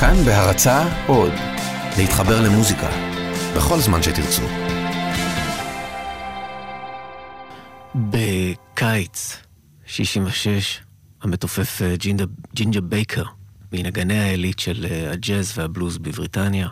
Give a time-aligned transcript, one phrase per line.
[0.00, 1.32] כאן בהרצה עוד,
[1.98, 2.88] להתחבר למוזיקה,
[3.56, 4.42] בכל זמן שתרצו.
[7.94, 9.36] בקיץ
[9.86, 10.80] 66,
[11.22, 12.24] המתופף אה, ג'ינג'ר,
[12.54, 13.24] ג'ינג'ר בייקר,
[13.72, 16.68] מנגני העילית של אה, הג'אז והבלוז בבריטניה,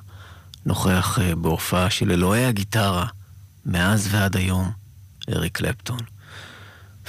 [0.67, 3.07] נוכח אה, בהופעה של אלוהי הגיטרה,
[3.65, 4.71] מאז ועד היום,
[5.33, 6.01] אריק קלפטון.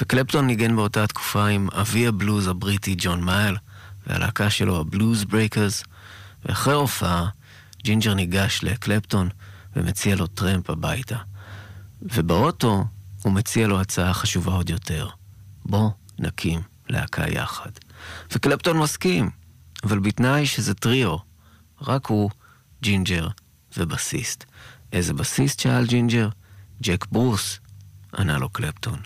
[0.02, 3.56] וקלפטון ניגן באותה תקופה עם אבי הבלוז הבריטי ג'ון מאייל,
[4.08, 5.84] והלהקה שלו הבלוז ברייקרס,
[6.46, 7.30] ואחרי ההופעה,
[7.84, 9.30] ג'ינג'ר ניגש לקלפטון
[9.76, 11.18] ומציע לו טרמפ הביתה.
[12.02, 12.86] ובאוטו
[13.24, 15.08] הוא מציע לו הצעה חשובה עוד יותר.
[15.66, 17.72] בוא נקים להקה יחד.
[18.32, 19.30] וקלפטון מסכים,
[19.84, 21.18] אבל בתנאי שזה טריו.
[21.82, 22.30] רק הוא,
[22.82, 23.28] ג'ינג'ר
[23.78, 24.46] ובסיסט.
[24.94, 25.60] איזה בסיסט?
[25.60, 26.30] שאל ג'ינג'ר.
[26.82, 27.60] ג'ק ברוס,
[28.18, 29.00] ענה לו קלפטון.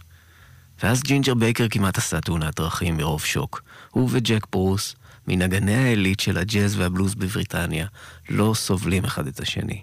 [0.84, 3.62] ואז ג'ינג'ר בייקר כמעט עשה תאונת דרכים מרוב שוק.
[3.92, 4.96] הוא וג'ק ברוס,
[5.28, 7.88] מנגני העילית של הג'אז והבלוז בבריטניה,
[8.30, 9.82] לא סובלים אחד את השני.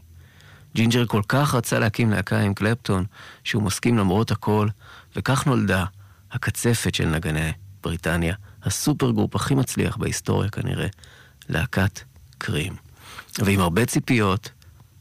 [0.75, 3.05] ג'ינג'ר כל כך רצה להקים להקה עם קלפטון,
[3.45, 4.69] שהוא מסכים למרות הכל,
[5.17, 5.85] וכך נולדה
[6.33, 10.87] הקצפת של נגני בריטניה, ה supergroup הכי מצליח בהיסטוריה כנראה,
[11.49, 12.01] להקת
[12.39, 12.77] קרים.
[13.39, 14.51] ועם הרבה ציפיות,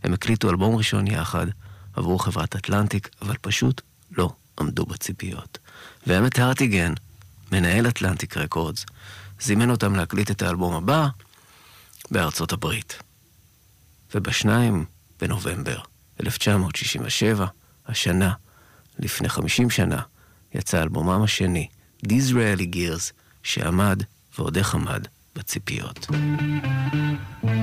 [0.03, 1.47] הם הקליטו אלבום ראשון יחד
[1.93, 3.81] עבור חברת אטלנטיק, אבל פשוט
[4.17, 5.58] לא עמדו בציפיות.
[6.08, 6.93] ואמת הרטיגן,
[7.52, 8.85] מנהל אטלנטיק רקורדס,
[9.41, 11.07] זימן אותם להקליט את האלבום הבא
[12.11, 12.99] בארצות הברית.
[14.16, 14.85] ובשניים
[15.21, 15.77] בנובמבר
[16.23, 17.45] 1967,
[17.88, 18.33] השנה,
[18.99, 20.02] לפני 50 שנה,
[20.53, 21.67] יצא אלבומם השני,
[22.05, 23.11] Disraeli Gears,
[23.43, 24.03] שעמד
[24.38, 26.08] ועוד איך עמד בציפיות.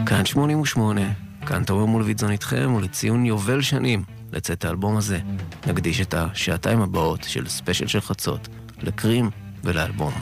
[0.07, 1.01] כאן 88,
[1.47, 5.21] כאן תומר מולביטזון איתכם, ולציון יובל שנים לצאת האלבום הזה,
[5.67, 8.49] נקדיש את השעתיים הבאות של ספיישל של חצות,
[8.83, 9.31] לקרים
[9.65, 10.15] ולאלבום.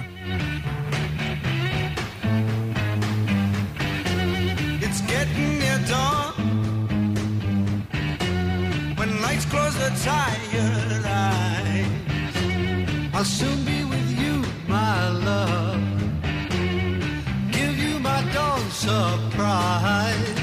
[9.83, 11.87] The tired eyes.
[13.15, 15.83] I'll soon be with you, my love.
[17.51, 20.42] Give you my dawn surprise.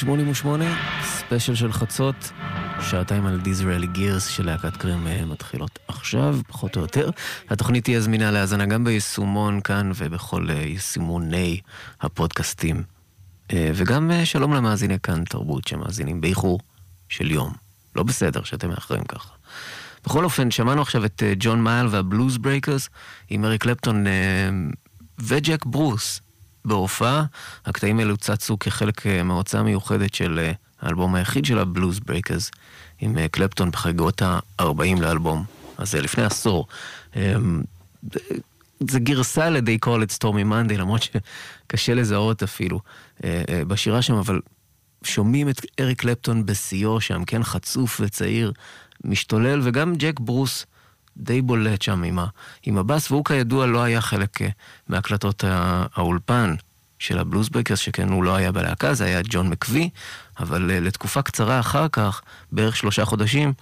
[0.00, 0.64] 88,
[1.04, 2.32] ספיישל של חצות,
[2.80, 7.10] שעתיים על Disraeli Gears של להקת קרים אה, מתחילות עכשיו, פחות או יותר.
[7.50, 11.60] התוכנית תהיה זמינה להאזנה גם ביישומון כאן ובכל אה, יישומוני
[12.00, 12.82] הפודקאסטים.
[13.52, 16.60] אה, וגם שלום למאזיני כאן תרבות שמאזינים באיחור
[17.08, 17.52] של יום.
[17.96, 19.34] לא בסדר שאתם מאחרים ככה.
[20.04, 22.88] בכל אופן, שמענו עכשיו את ג'ון מאייל והבלוז ברייקרס
[23.30, 24.04] עם אריק קלפטון
[25.18, 26.20] וג'ק ברוס.
[26.70, 27.24] בהופעה.
[27.66, 32.50] הקטעים האלו צצו כחלק אה, מההוצאה המיוחדת של אה, האלבום היחיד של הבלוז ברייקרס,
[33.00, 35.44] עם אה, קלפטון בחגיגות ה-40 לאלבום
[35.78, 36.66] הזה, לפני עשור.
[37.16, 37.62] אמ,
[38.90, 42.80] זה גרסה ל-They call it Stormy Monday, למרות שקשה לזהות אפילו
[43.66, 44.40] בשירה שם, אבל
[45.04, 48.52] שומעים את אריק קלפטון בשיאו שם, כן, חצוף וצעיר,
[49.04, 50.66] משתולל, וגם ג'ק ברוס
[51.20, 52.26] די בולט שם עם, ה,
[52.62, 54.48] עם הבאס, והוא כידוע לא היה חלק אה,
[54.88, 56.54] מהקלטות האולפן
[56.98, 59.90] של הבלוזברייקרס, שכן הוא לא היה בלהקה, זה היה ג'ון מקווי,
[60.40, 62.22] אבל אה, לתקופה קצרה אחר כך,
[62.52, 63.52] בערך שלושה חודשים,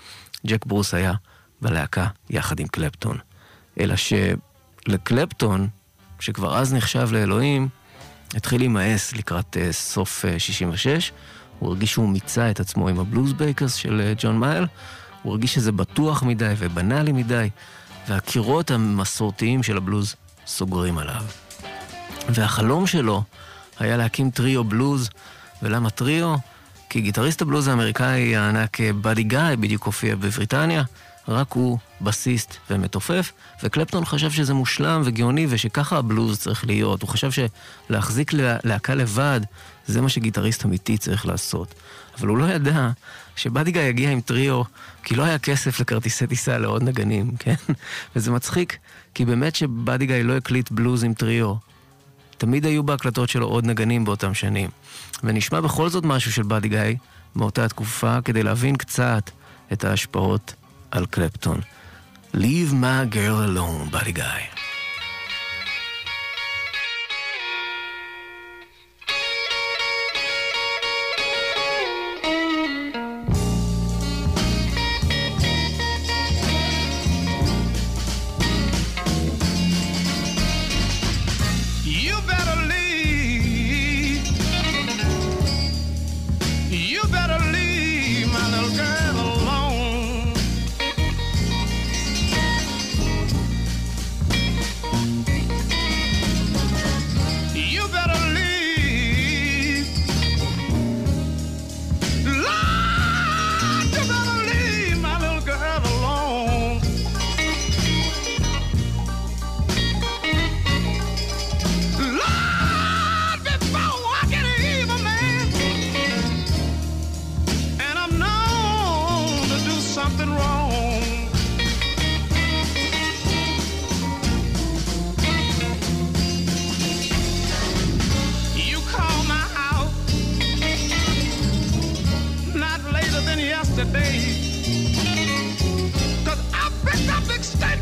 [0.46, 1.12] ג'ק ברוס היה
[1.60, 3.18] בלהקה יחד עם קלפטון.
[3.80, 5.68] אלא שלקלפטון,
[6.20, 7.68] שכבר אז נחשב לאלוהים,
[8.34, 11.12] התחיל להימאס לקראת אה, סוף אה, 66,
[11.58, 14.66] הוא הרגיש שהוא מיצה את עצמו עם הבלוזברייקרס של אה, ג'ון מאייל,
[15.22, 17.48] הוא הרגיש שזה בטוח מדי ובנאלי מדי,
[18.08, 20.14] והקירות המסורתיים של הבלוז
[20.46, 21.22] סוגרים עליו.
[22.28, 23.22] והחלום שלו
[23.78, 25.10] היה להקים טריו בלוז,
[25.62, 26.34] ולמה טריו?
[26.90, 30.82] כי גיטריסט הבלוז האמריקאי הענק באדי גיא בדיוק הופיע בבריטניה,
[31.28, 33.32] רק הוא בסיסט ומתופף,
[33.62, 37.02] וקלפטון חשב שזה מושלם וגאוני ושככה הבלוז צריך להיות.
[37.02, 38.32] הוא חשב שלהחזיק
[38.64, 39.40] להקה לבד,
[39.86, 41.74] זה מה שגיטריסט אמיתי צריך לעשות.
[42.20, 42.90] אבל הוא לא ידע
[43.36, 44.62] שבדיגה יגיע עם טריו,
[45.02, 47.54] כי לא היה כסף לכרטיסי טיסה לעוד נגנים, כן?
[48.16, 48.78] וזה מצחיק,
[49.14, 51.54] כי באמת שבדיגה לא הקליט בלוז עם טריו.
[52.38, 54.70] תמיד היו בהקלטות שלו עוד נגנים באותם שנים.
[55.24, 56.96] ונשמע בכל זאת משהו של בדיגאי
[57.36, 59.30] מאותה תקופה, כדי להבין קצת
[59.72, 60.54] את ההשפעות
[60.90, 61.60] על קלפטון.
[62.34, 64.42] Leave my girl alone, בדיגאי.
[64.52, 64.57] Buddy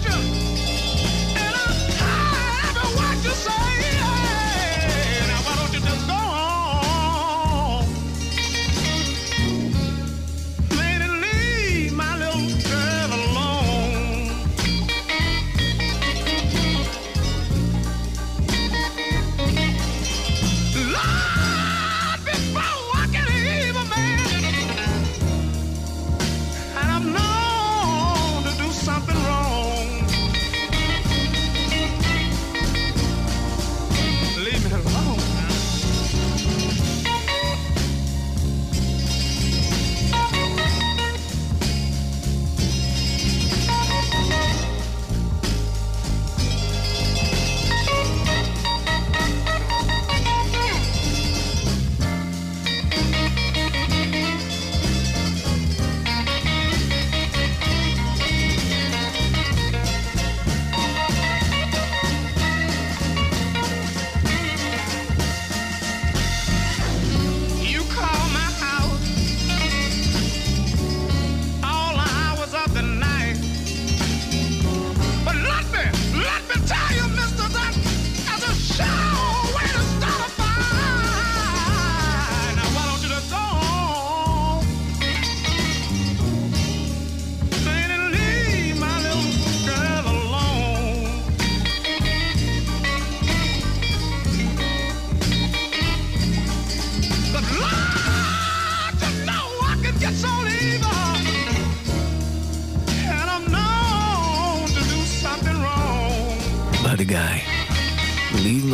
[0.02, 0.35] Catch!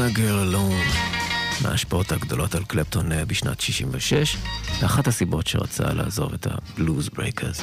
[0.02, 1.62] My girl alone.
[1.62, 4.36] מההשפעות הגדולות על קלפטון אה, בשנת 66,
[4.80, 7.62] ואחת הסיבות שרצה לעזוב את הבלוז ברייקרס.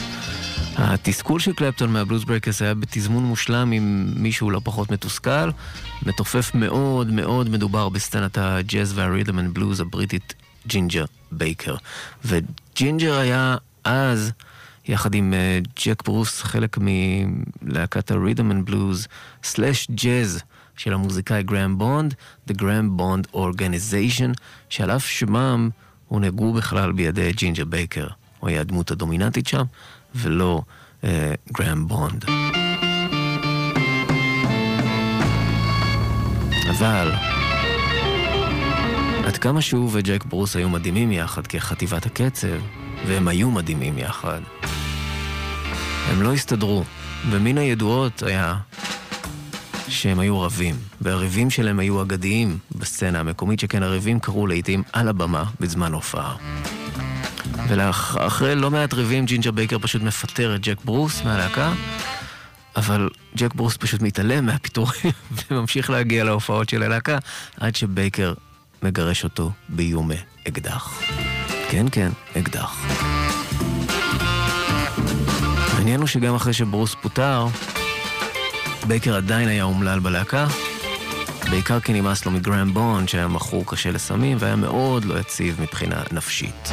[0.75, 5.49] התסכול של קלפטון מהבלוז ברייקרס היה בתזמון מושלם עם מישהו לא פחות מתוסכל,
[6.05, 10.33] מתופף מאוד מאוד מדובר בסצנת הג'אז והרית'ם אנד בלוז הבריטית
[10.67, 11.75] ג'ינג'ר בייקר.
[12.25, 14.31] וג'ינג'ר היה אז...
[14.87, 19.07] יחד עם uh, ג'ק ברוס, חלק מלהקת הרית'ם אנד בלוז,
[19.43, 20.39] slash ג'אז
[20.79, 22.13] של המוזיקאי גראם בונד,
[22.49, 25.69] The Graham Bond Organization, שעל אף שמם
[26.07, 28.07] הונהגו בכלל בידי ג'ינג'ר בייקר.
[28.39, 29.63] הוא היה הדמות הדומיננטית שם,
[30.15, 30.61] ולא
[31.53, 32.25] גראם uh, בונד.
[36.69, 37.11] אבל
[39.25, 42.47] עד כמה שהוא וג'ק ברוס היו מדהימים יחד כחטיבת הקצב,
[43.07, 44.41] והם היו מדהימים יחד,
[46.09, 46.83] הם לא הסתדרו.
[47.29, 48.55] ומן הידועות היה
[49.89, 55.43] שהם היו רבים, והריבים שלהם היו אגדיים בסצנה המקומית, שכן הריבים קרו לעיתים על הבמה
[55.59, 56.35] בזמן הופעה.
[57.67, 61.73] ואחרי לא מעט ריבים, ג'ינג'ר בייקר פשוט מפטר את ג'ק ברוס מהלהקה,
[62.75, 65.11] אבל ג'ק ברוס פשוט מתעלם מהפיטורים
[65.51, 67.17] וממשיך להגיע להופעות של הלהקה,
[67.59, 68.33] עד שבייקר
[68.83, 70.15] מגרש אותו באיומי
[70.47, 71.01] אקדח.
[71.69, 72.85] כן, כן, אקדח.
[75.77, 77.47] העניין הוא שגם אחרי שברוס פוטר,
[78.87, 80.47] בייקר עדיין היה אומלל בלהקה,
[81.49, 86.01] בעיקר כי נמאס לו מגרם בונד, שהיה מכור קשה לסמים והיה מאוד לא יציב מבחינה
[86.11, 86.69] נפשית.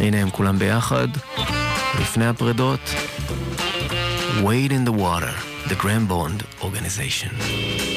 [0.00, 1.08] הנה הם כולם ביחד,
[2.00, 2.80] לפני הפרדות,
[4.42, 7.91] Wade in the Water, The Graham Bond Organization.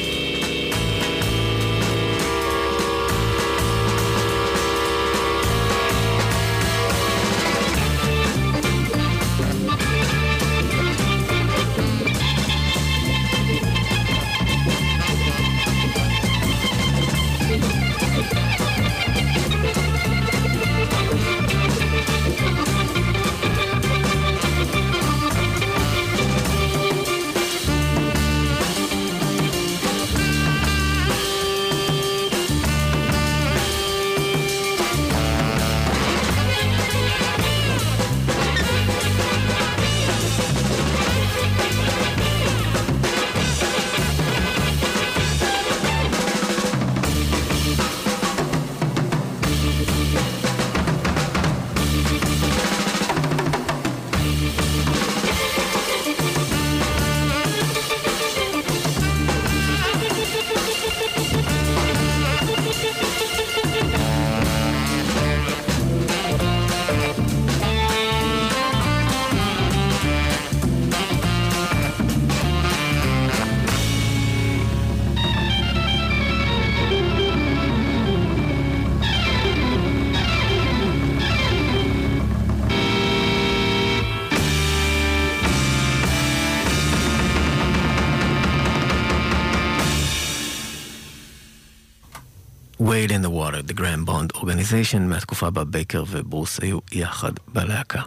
[93.75, 98.01] Graham Bond Organization, מהתקופה בה בייקר וברוס היו יחד בלהקה.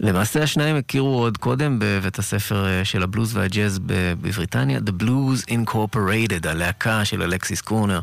[0.00, 6.48] למעשה השניים הכירו עוד קודם בבית הספר אה, של הבלוז והג'אז בבריטניה, The Blues Incorporated,
[6.48, 8.00] הלהקה של אלכסיס קורנר,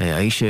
[0.00, 0.42] אה, האיש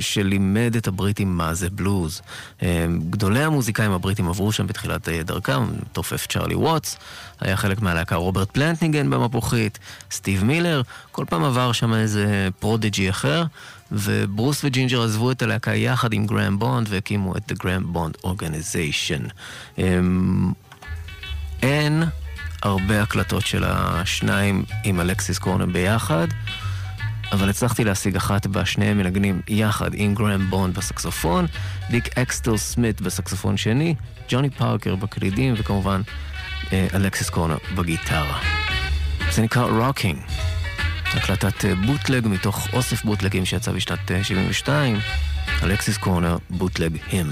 [0.00, 2.22] שלימד את הבריטים מה זה בלוז.
[2.62, 6.96] אה, גדולי המוזיקאים הבריטים עברו שם בתחילת דרכם, תופף צ'ארלי ווטס,
[7.40, 9.78] היה חלק מהלהקה רוברט פלנט ניגן במפוחית,
[10.10, 10.82] סטיב מילר,
[11.12, 13.44] כל פעם עבר שם איזה prodigy אחר.
[13.92, 19.32] וברוס וג'ינג'ר עזבו את הלהקה יחד עם גראם בונד והקימו את The Graham Bond Organization.
[19.78, 20.52] אמ,
[21.62, 22.02] אין
[22.62, 26.26] הרבה הקלטות של השניים עם אלכסיס קורנר ביחד,
[27.32, 31.46] אבל הצלחתי להשיג אחת בה, שניהם מנגנים יחד עם גראם בונד בסקסופון,
[31.90, 33.94] דיק הקסטל סמית בסקסופון שני,
[34.28, 36.00] ג'וני פארקר בקלידים וכמובן
[36.72, 38.38] אה, אלכסיס קורנר בגיטרה.
[39.30, 40.18] זה נקרא Rockin'.
[41.14, 45.00] הקלטת בוטלג אה, מתוך אוסף בוטלגים שיצא בשנת 72, אה,
[45.62, 47.28] אלכסיס קורנר, Bootleg Him.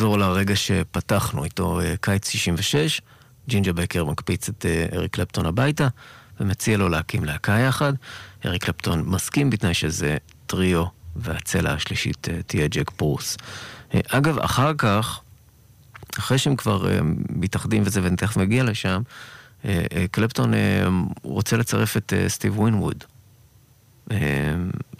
[0.00, 3.00] לחזור לרגע שפתחנו איתו, אה, קיץ 66.
[3.48, 5.88] ג'ינג'ה בקר מקפיץ את אה, אריק קלפטון הביתה
[6.40, 7.92] ומציע לו להקים להקה יחד.
[8.46, 10.84] אריק קלפטון מסכים בתנאי שזה טריו
[11.16, 13.36] והצלע השלישית תהיה ג'ק ברוס.
[14.08, 15.20] אגב, אחר כך,
[16.18, 16.86] אחרי שהם כבר
[17.28, 19.02] מתאחדים וזה, ואני תכף מגיע לשם,
[20.10, 20.52] קלפטון
[21.22, 23.04] רוצה לצרף את סטיב ווינווד.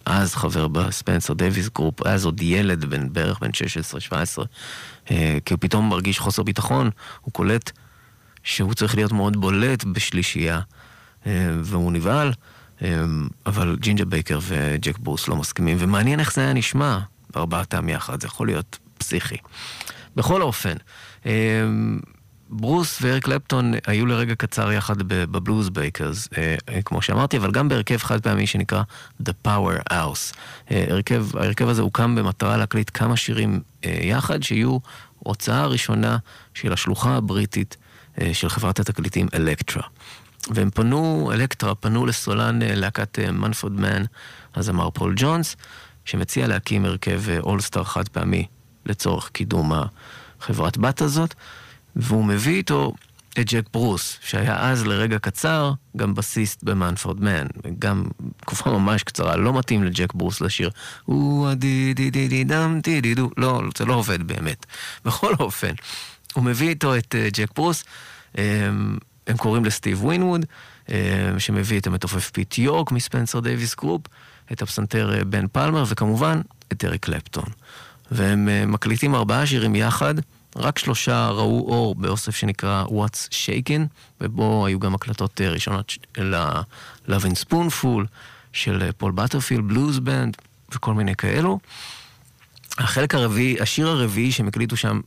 [0.04, 4.12] אז חבר בספנסר דייוויס גרופ, אז עוד ילד בן בערך בן 16-17,
[5.10, 7.70] אה, כי הוא פתאום מרגיש חוסר ביטחון, הוא קולט
[8.42, 10.60] שהוא צריך להיות מאוד בולט בשלישייה,
[11.26, 12.32] אה, והוא נבהל,
[12.82, 13.04] אה,
[13.46, 16.98] אבל ג'ינג'ר בייקר וג'ק ברוס לא מסכימים, ומעניין איך זה היה נשמע,
[17.36, 19.36] ארבעתם יחד, זה יכול להיות פסיכי.
[20.16, 20.76] בכל אופן,
[22.52, 27.68] ברוס ואריק קלפטון היו לרגע קצר יחד בבלוז ברייקרס, אה, אה, כמו שאמרתי, אבל גם
[27.68, 28.82] בהרכב חד פעמי שנקרא
[29.22, 30.34] The Power House.
[30.70, 34.78] אה, הרכב, ההרכב הזה הוקם במטרה להקליט כמה שירים יחד, שיהיו
[35.18, 36.16] הוצאה ראשונה
[36.54, 37.76] של השלוחה הבריטית
[38.32, 39.82] של חברת התקליטים אלקטרה.
[40.50, 44.04] והם פנו, אלקטרה פנו לסולן להקת מנפורד מן,
[44.54, 45.56] הזמר פול ג'ונס,
[46.04, 48.46] שמציע להקים הרכב אולסטאר חד פעמי
[48.86, 49.72] לצורך קידום
[50.40, 51.34] החברת בת הזאת.
[52.00, 52.92] והוא מביא איתו
[53.40, 57.46] את ג'ק ברוס, שהיה אז לרגע קצר גם בסיסט במנפורד מן,
[57.78, 58.04] גם
[58.36, 60.70] תקופה ממש קצרה, לא מתאים לג'ק ברוס לשיר
[61.04, 64.66] הוא די די די די דם די די דו, לא, זה לא עובד באמת.
[65.04, 65.72] בכל אופן,
[66.34, 67.84] הוא מביא איתו את uh, ג'ק ברוס,
[68.34, 68.38] um,
[69.26, 70.46] הם קוראים לסטיב ווינווד,
[70.86, 70.90] um,
[71.38, 74.02] שמביא את המתופף פיט יורק מספנסר דייוויס גרופ,
[74.52, 76.40] את הפסנתר בן פלמר, וכמובן
[76.72, 77.44] את אריק קלפטון.
[78.10, 80.14] והם מקליטים ארבעה שירים יחד.
[80.56, 83.80] רק שלושה ראו אור באוסף שנקרא What's Shakin',
[84.20, 88.06] ובו היו גם הקלטות אה, ראשונות ל-Lovin' Spoonful
[88.52, 90.36] של פול בטרפילד, בלוז בנד
[90.74, 91.58] וכל מיני כאלו.
[92.78, 95.00] החלק הרביעי, השיר הרביעי שהם הקליטו שם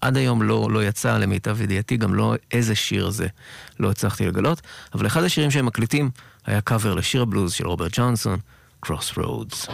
[0.00, 3.26] עד היום לא, לא יצא למיטב ידיעתי, גם לא איזה שיר זה
[3.80, 4.60] לא הצלחתי לגלות,
[4.94, 6.10] אבל אחד השירים שהם מקליטים
[6.46, 8.38] היה קאבר לשיר הבלוז של רוברט ג'ונסון,
[8.86, 9.68] Crossroads.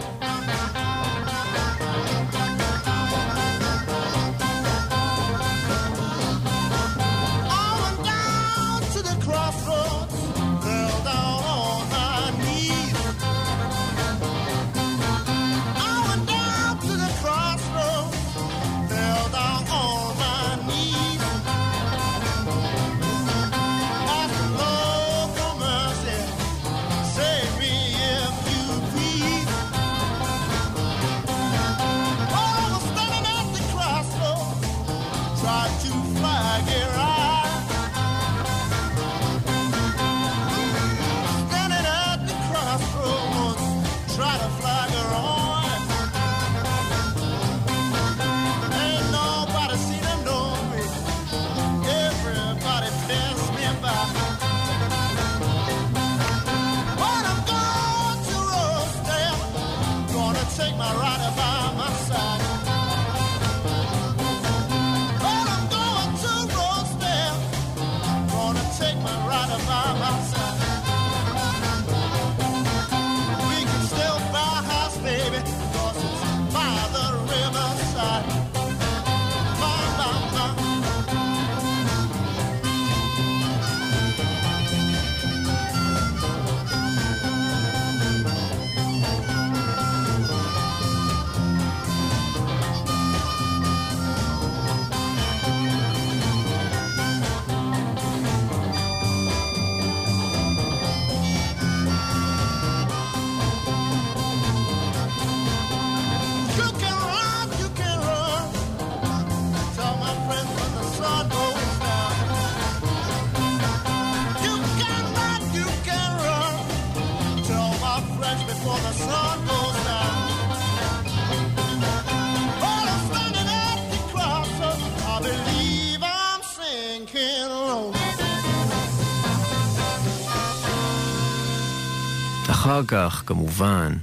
[132.66, 133.96] אחר כך, כמובן,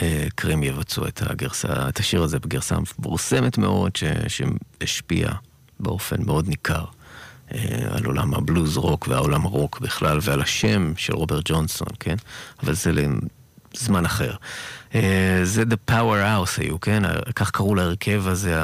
[0.00, 3.92] אה, קרים יבצעו את הגרסה, את השיר הזה בגרסה מפורסמת מאוד,
[4.28, 5.34] שהשפיעה
[5.80, 6.84] באופן מאוד ניכר
[7.54, 7.58] אה,
[7.90, 12.16] על עולם הבלוז רוק והעולם הרוק בכלל, ועל השם של רוברט ג'ונסון, כן?
[12.62, 12.92] אבל זה
[13.74, 14.34] לזמן אחר.
[14.94, 17.02] אה, זה The Power House היו, כן?
[17.34, 18.54] כך קראו להרכב הזה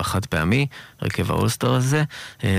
[0.00, 0.66] החד פעמי,
[1.00, 2.04] הרכב ה all-star הזה.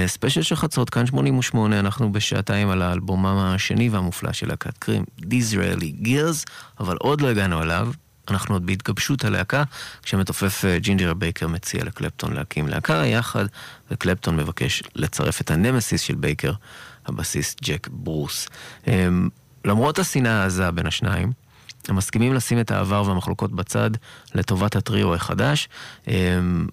[0.08, 6.06] ספיישל של חצות, כאן 88, אנחנו בשעתיים על האלבום השני והמופלא של להקת קרים, Disraeli
[6.06, 6.46] Gears,
[6.80, 7.92] אבל עוד לא הגענו אליו,
[8.30, 9.64] אנחנו עוד בהתגבשות הלהקה,
[10.04, 13.46] כשמתופף אה, ג'ינג'ר בייקר מציע לקלפטון להקים להקה יחד,
[13.92, 16.54] וקלפטון מבקש לצרף את הנמסיס של בייקר,
[17.06, 18.48] הבסיסט ג'ק ברוס.
[19.66, 21.32] למרות השנאה העזה בין השניים,
[21.88, 23.92] הם מסכימים לשים את העבר והמחלוקות בצד
[24.36, 25.70] לטובת הטריו החדש.
[26.08, 26.68] אמ,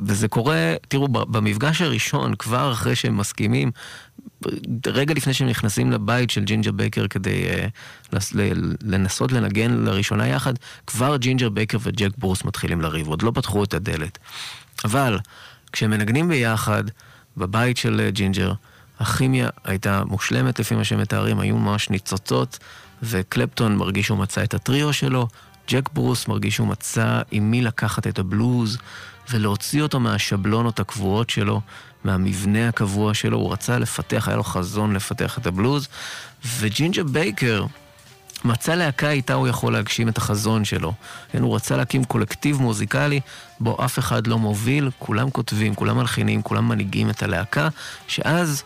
[0.00, 3.70] וזה קורה, תראו, במפגש הראשון, כבר אחרי שהם מסכימים,
[4.86, 7.44] רגע לפני שהם נכנסים לבית של ג'ינג'ר בייקר כדי
[8.12, 8.16] uh,
[8.82, 10.54] לנסות לנגן לראשונה יחד,
[10.86, 14.18] כבר ג'ינג'ר בייקר וג'ק ברוס מתחילים לריב, עוד לא פתחו את הדלת.
[14.84, 15.18] אבל
[15.72, 16.84] כשהם מנגנים ביחד,
[17.36, 18.52] בבית של אה, ג'ינג'ר,
[19.00, 22.58] הכימיה הייתה מושלמת לפי מה שהם מתארים, היו ממש ניצוצות,
[23.02, 25.28] וקלפטון מרגיש שהוא מצא את הטריו שלו,
[25.68, 28.78] ג'ק ברוס מרגיש שהוא מצא עם מי לקחת את הבלוז
[29.30, 31.60] ולהוציא אותו מהשבלונות הקבועות שלו,
[32.04, 35.88] מהמבנה הקבוע שלו, הוא רצה לפתח, היה לו חזון לפתח את הבלוז,
[36.58, 37.66] וג'ינג'ה בייקר
[38.44, 40.92] מצא להקה איתה הוא יכול להגשים את החזון שלו.
[41.32, 43.20] כן, הוא רצה להקים קולקטיב מוזיקלי
[43.60, 47.68] בו אף אחד לא מוביל, כולם כותבים, כולם מלחינים, כולם מנהיגים את הלהקה,
[48.08, 48.62] שאז,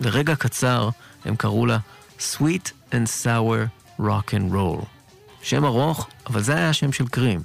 [0.00, 0.88] לרגע קצר,
[1.24, 1.78] הם קראו לה
[2.18, 3.68] Sweet and Sour
[4.00, 4.84] Rock and Roll.
[5.42, 7.40] שם ארוך, אבל זה היה השם של קרים.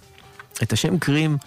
[0.64, 1.38] את השם קרים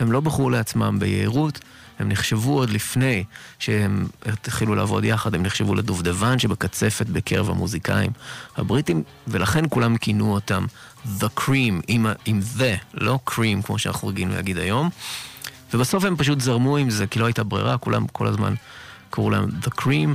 [0.00, 1.60] הם לא בחרו לעצמם ביהירות,
[1.98, 3.24] הם נחשבו עוד לפני
[3.58, 8.10] שהם התחילו לעבוד יחד, הם נחשבו לדובדבן שבקצפת בקרב המוזיקאים
[8.56, 10.66] הבריטים, ולכן כולם כינו אותם
[11.04, 14.90] The Cream, עם, עם The, לא Cream כמו שאנחנו רגילים להגיד היום.
[15.74, 18.54] ובסוף הם פשוט זרמו עם זה, כי לא הייתה ברירה, כולם כל הזמן
[19.10, 20.08] קראו להם The Cream,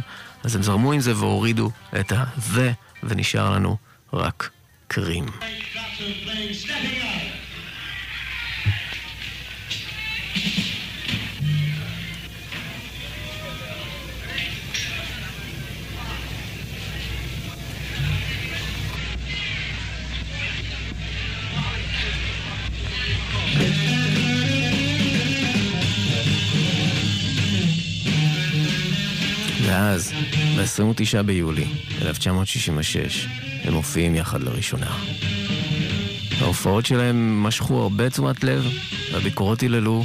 [0.44, 3.78] אז הם זרמו עם זה והורידו את ה-The, ונשאר לנו
[4.14, 4.50] רק
[4.88, 5.26] קרים.
[29.68, 30.14] ואז,
[30.58, 31.66] ב-29 ביולי
[32.02, 33.28] 1966,
[33.64, 34.98] הם מופיעים יחד לראשונה.
[36.42, 38.68] ההופעות שלהם משכו הרבה תשומת לב,
[39.12, 40.04] והביקורות היללו,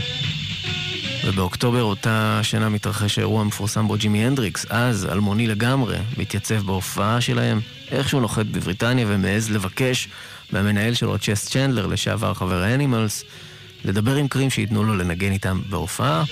[1.25, 7.61] ובאוקטובר אותה שנה מתרחש האירוע המפורסם בו ג'ימי הנדריקס, אז אלמוני לגמרי, מתייצב בהופעה שלהם,
[7.91, 10.09] איכשהו נוחת בבריטניה ומעז לבקש
[10.53, 13.25] מהמנהל שלו, צ'סט צ'נדלר, לשעבר חבר האנימלס,
[13.85, 16.25] לדבר עם קרים שייתנו לו לנגן איתם בהופעה,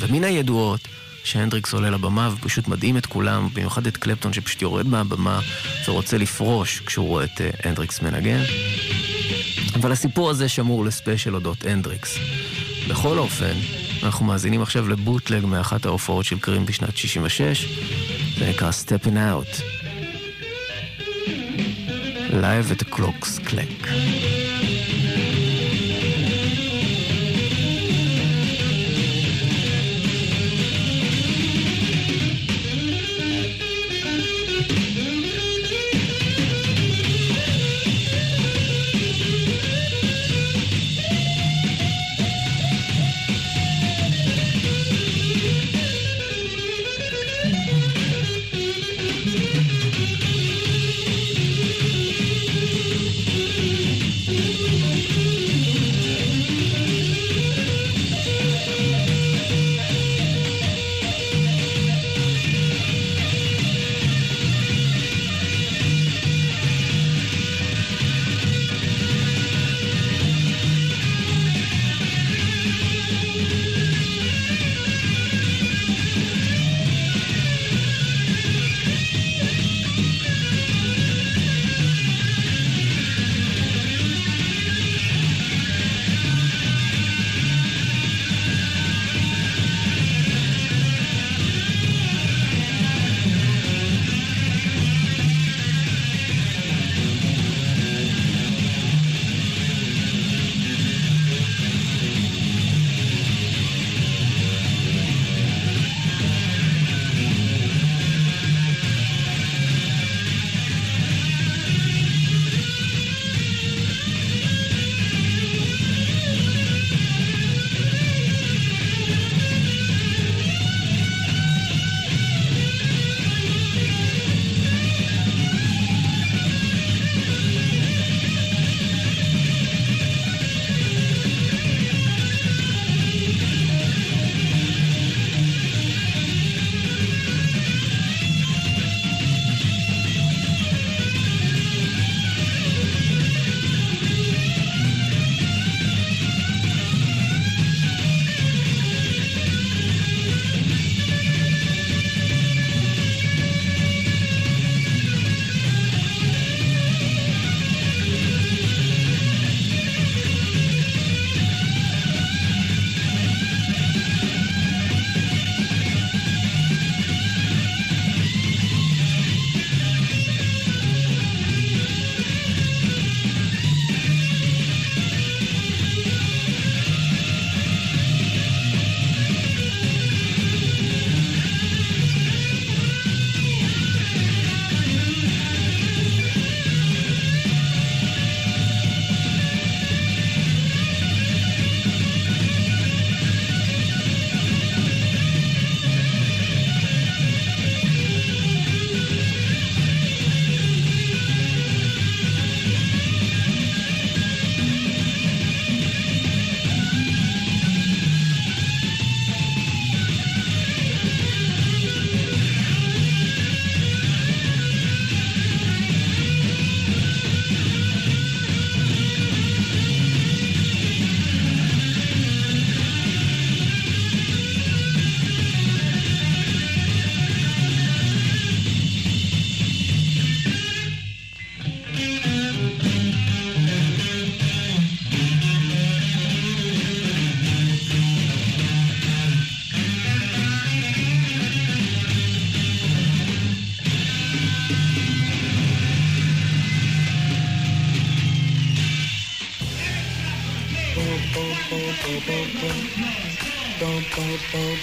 [0.00, 0.80] ומן הידועות
[1.24, 5.40] שהנדריקס עולה לבמה ופשוט מדהים את כולם, במיוחד את קלפטון שפשוט יורד מהבמה
[5.88, 8.40] ורוצה לפרוש כשהוא רואה את אה, הנדריקס מנגן.
[9.74, 12.18] אבל הסיפור הזה שמור לספיישל אודות הנדריקס.
[12.88, 13.52] בכל אופן,
[14.02, 17.66] אנחנו מאזינים עכשיו לבוטלג מאחת ההופעות של קרים בשנת 66,
[18.38, 19.62] זה נקרא Stepping Out.
[22.30, 24.37] Live at the Clocks Clack.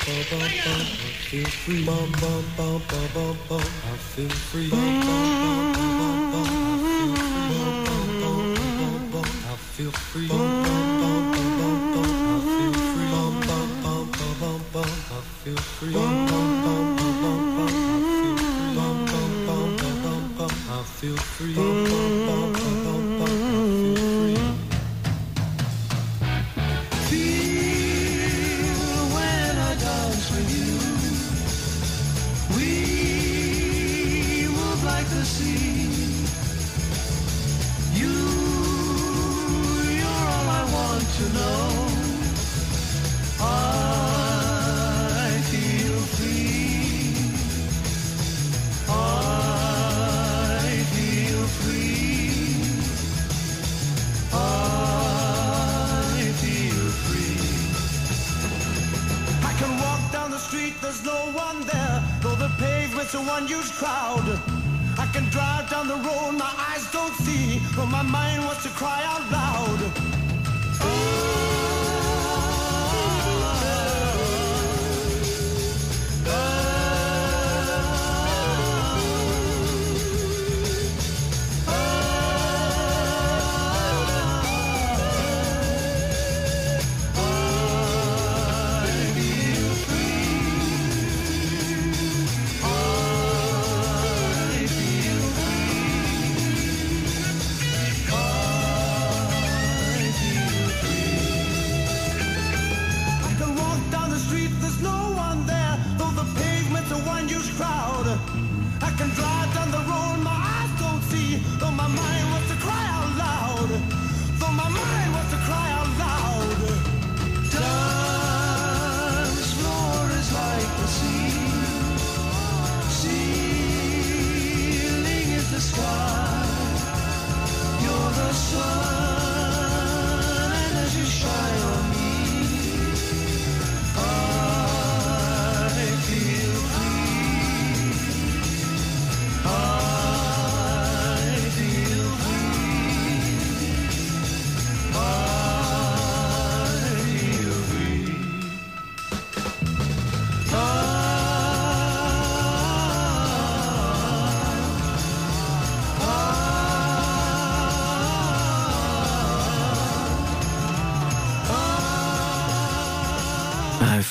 [0.08, 0.12] I
[1.30, 1.84] feel free.
[1.84, 1.88] I
[3.98, 5.95] feel free.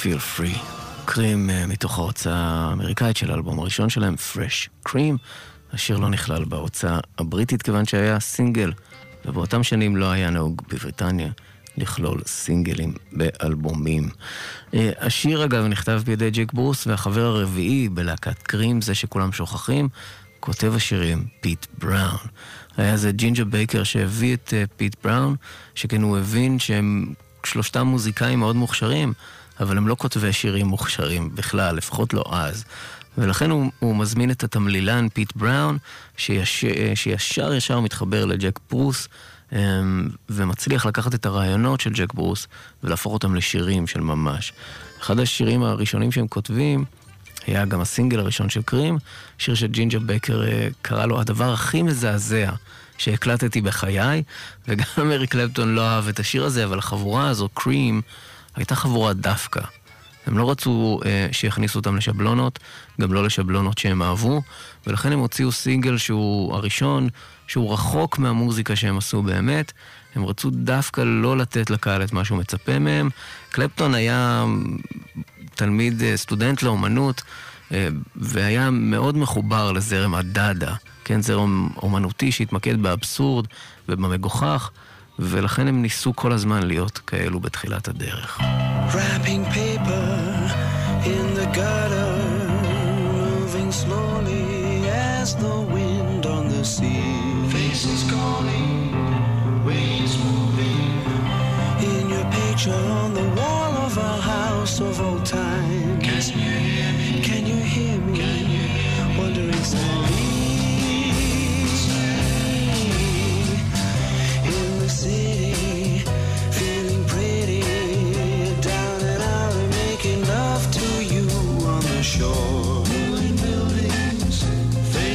[0.05, 0.59] Feel free.
[1.05, 5.17] קרים אה, מתוך ההוצאה האמריקאית של האלבום הראשון שלהם, Fresh Cream.
[5.73, 8.73] השיר לא נכלל בהוצאה הבריטית כיוון שהיה סינגל,
[9.25, 11.31] ובאותם שנים לא היה נהוג בבריטניה
[11.77, 14.09] לכלול סינגלים באלבומים.
[14.75, 19.89] אה, השיר אגב נכתב בידי ג'ק ברוס, והחבר הרביעי בלהקת קרים, זה שכולם שוכחים,
[20.41, 22.27] כותב השירים, פיט בראון.
[22.77, 25.37] היה זה ג'ינג'ר בייקר שהביא את אה, פיט בראון,
[25.75, 27.13] שכן הוא הבין שהם
[27.45, 29.13] שלושתם מוזיקאים מאוד מוכשרים,
[29.61, 32.65] אבל הם לא כותבי שירים מוכשרים בכלל, לפחות לא אז.
[33.19, 35.79] ולכן הוא, הוא מזמין את התמלילן פיט בראון,
[36.17, 39.09] שיש, שישר ישר מתחבר לג'ק ברוס,
[39.53, 42.47] אמ, ומצליח לקחת את הרעיונות של ג'ק ברוס
[42.83, 44.53] ולהפוך אותם לשירים של ממש.
[45.01, 46.85] אחד השירים הראשונים שהם כותבים,
[47.47, 48.99] היה גם הסינגל הראשון של קרים,
[49.39, 52.51] שיר שג'ינג'ר בייקר אה, קרא לו הדבר הכי מזעזע
[52.99, 54.23] שהקלטתי בחיי,
[54.69, 58.03] וגם אריק קלפטון לא אהב את השיר הזה, אבל החבורה הזו, קרים,
[58.57, 59.61] הייתה חבורה דווקא.
[60.27, 62.59] הם לא רצו אה, שיכניסו אותם לשבלונות,
[63.01, 64.43] גם לא לשבלונות שהם אהבו,
[64.87, 67.09] ולכן הם הוציאו סינגל שהוא הראשון,
[67.47, 69.73] שהוא רחוק מהמוזיקה שהם עשו באמת.
[70.15, 73.11] הם רצו דווקא לא לתת לקהל את מה שהוא מצפה מהם.
[73.51, 74.45] קלפטון היה
[75.55, 77.23] תלמיד, אה, סטודנט לאומנות,
[77.73, 80.75] אה, והיה מאוד מחובר לזרם הדאדה,
[81.05, 83.47] כן, זרם אומנותי שהתמקד באבסורד
[83.89, 84.71] ובמגוחך,
[85.19, 88.41] ולכן הם ניסו כל הזמן להיות כאלו בתחילת הדרך.
[88.93, 90.07] Wrapping paper
[91.15, 92.15] in the gutter,
[93.13, 94.45] moving slowly
[95.21, 97.15] as the wind on the sea.
[97.55, 98.71] Faces calling,
[99.69, 100.93] waves moving.
[101.93, 105.24] In your picture on the wall of our house of old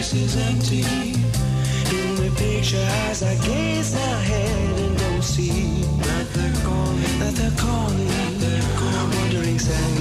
[0.10, 0.82] faces empty.
[1.95, 2.78] In the picture,
[3.10, 8.07] as I gaze ahead and don't see that they're calling, that they're calling,
[9.16, 9.99] wandering sadly.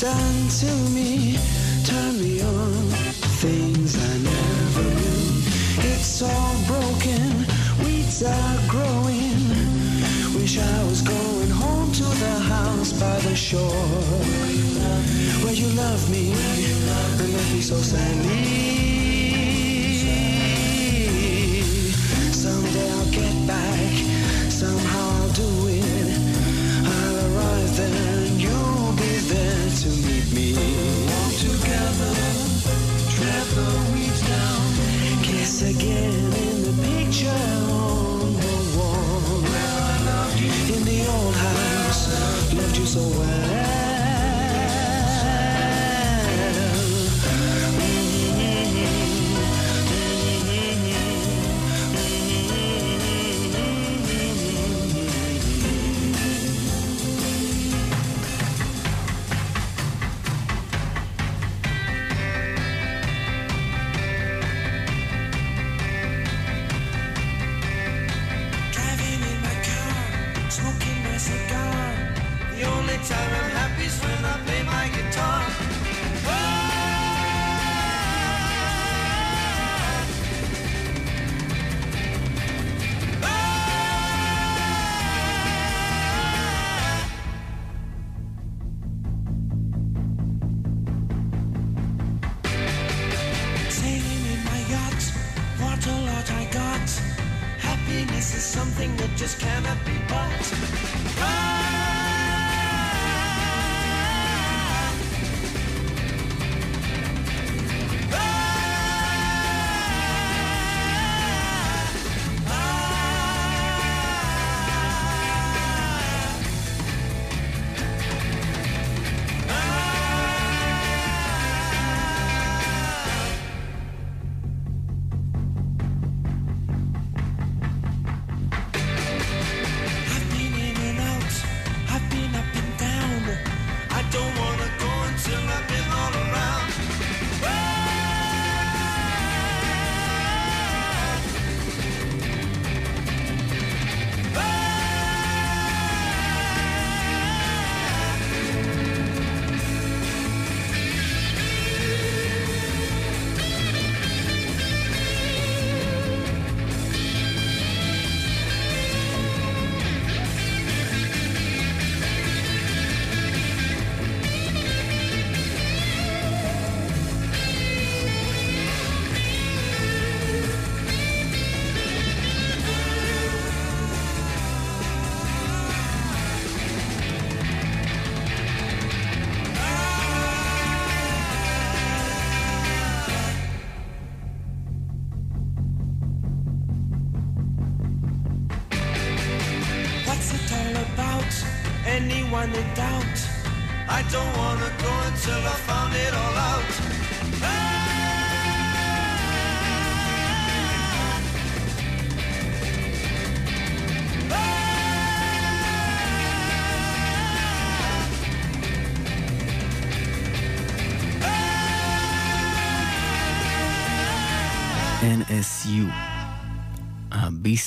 [0.00, 1.36] Done to me.
[1.84, 2.72] Turn me on
[3.42, 5.90] things I never knew.
[5.90, 7.46] It's all broken,
[7.84, 9.40] weeds are growing.
[10.36, 13.88] Wish I was going home to the house by the shore
[15.42, 19.07] where you love me and left me so sadly.
[42.88, 43.77] So well.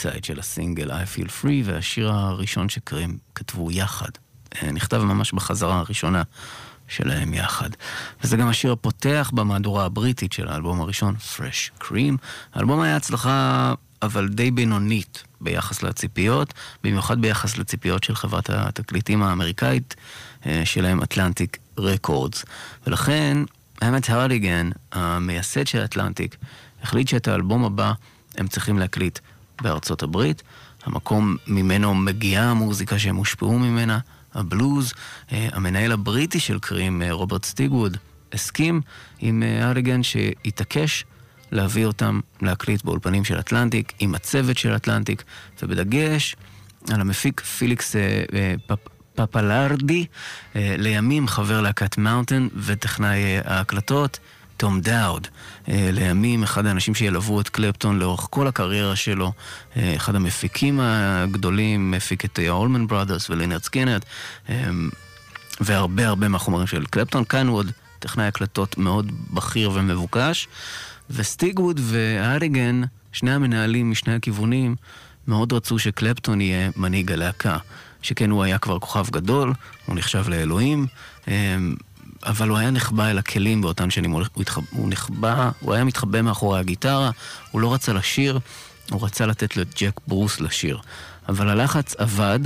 [0.05, 4.09] ה-B-side של הסינגל I Feel Free והשיר הראשון שקרים כתבו יחד.
[4.55, 6.23] אה, נכתב ממש בחזרה הראשונה
[6.87, 7.69] שלהם יחד.
[8.23, 12.17] וזה גם השיר הפותח במהדורה הבריטית של האלבום הראשון, Fresh Cream.
[12.53, 19.95] האלבום היה הצלחה אבל די בינונית ביחס לציפיות, במיוחד ביחס לציפיות של חברת התקליטים האמריקאית
[20.45, 22.45] אה, שלהם, אטלנטיק רקורדס.
[22.87, 23.37] ולכן,
[23.81, 26.35] אחמט ארטגון, המייסד של אטלנטיק,
[26.83, 27.93] החליט שאת האלבום הבא
[28.37, 29.19] הם צריכים להקליט
[29.61, 30.43] בארצות הברית,
[30.83, 33.99] המקום ממנו מגיעה המוזיקה שהם הושפעו ממנה,
[34.33, 34.93] הבלוז.
[35.31, 37.97] אה, המנהל הבריטי של קרים, אה, רוברט סטיגווד,
[38.33, 38.81] הסכים
[39.19, 41.05] עם אה, ארטגון שהתעקש
[41.51, 45.23] להביא אותם להקליט באולפנים של אטלנטיק, עם הצוות של אטלנטיק,
[45.61, 46.35] ובדגש
[46.89, 48.79] על המפיק פיליקס אה, אה, פפ,
[49.15, 50.05] פפלארדי,
[50.55, 54.19] אה, לימים חבר להקת מאונטן וטכנאי אה, ההקלטות.
[54.61, 55.27] טום דאוד,
[55.69, 59.31] אה, לימים אחד האנשים שילוו את קלפטון לאורך כל הקריירה שלו,
[59.77, 64.01] אה, אחד המפיקים הגדולים, מפיק את האולמן בראדרס ולינרד סקינרד,
[64.49, 64.69] אה,
[65.61, 67.23] והרבה הרבה מהחומרים של קלפטון.
[67.23, 70.47] כאן הוא עוד טכנאי הקלטות מאוד בכיר ומבוקש,
[71.09, 72.81] וסטיגווד וארטגון,
[73.11, 74.75] שני המנהלים משני הכיוונים,
[75.27, 77.57] מאוד רצו שקלפטון יהיה מנהיג הלהקה.
[78.01, 79.53] שכן הוא היה כבר כוכב גדול,
[79.85, 80.87] הוא נחשב לאלוהים,
[82.25, 84.11] אבל הוא היה נחבא אל הכלים באותן שנים.
[84.11, 87.11] הוא, התחב, הוא נחבא, הוא היה מתחבא מאחורי הגיטרה,
[87.51, 88.39] הוא לא רצה לשיר,
[88.91, 90.79] הוא רצה לתת לג'ק ברוס לשיר.
[91.29, 92.39] אבל הלחץ עבד,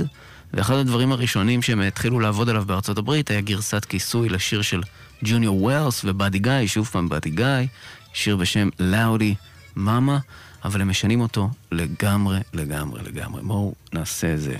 [0.54, 4.82] ואחד הדברים הראשונים שהם התחילו לעבוד עליו בארצות הברית היה גרסת כיסוי לשיר של
[5.24, 7.66] ג'וניור ווילס ובאדי גיא, שוב פעם באדי גיא,
[8.12, 9.34] שיר בשם לאודי
[9.76, 10.18] מאמה,
[10.64, 13.42] אבל הם משנים אותו לגמרי, לגמרי, לגמרי.
[13.42, 14.56] בואו נעשה איזה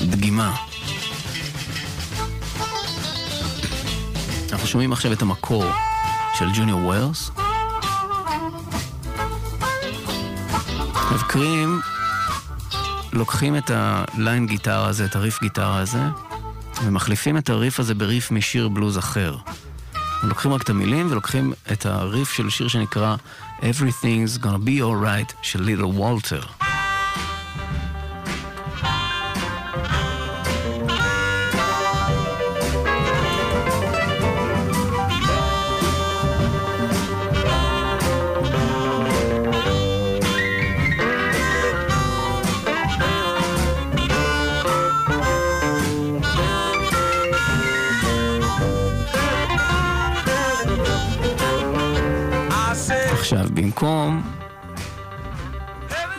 [0.00, 0.71] דגימה.
[4.52, 5.64] אנחנו שומעים עכשיו את המקור
[6.38, 7.30] של ג'וניור ווילס.
[10.94, 11.80] עכשיו קרים
[13.12, 16.02] לוקחים את הליין גיטרה הזה, את הריף גיטרה הזה,
[16.84, 19.36] ומחליפים את הריף הזה בריף משיר בלוז אחר.
[20.22, 23.16] הם לוקחים רק את המילים ולוקחים את הריף של שיר שנקרא
[23.60, 26.42] Everything's gonna be alright של ליטל וולטר.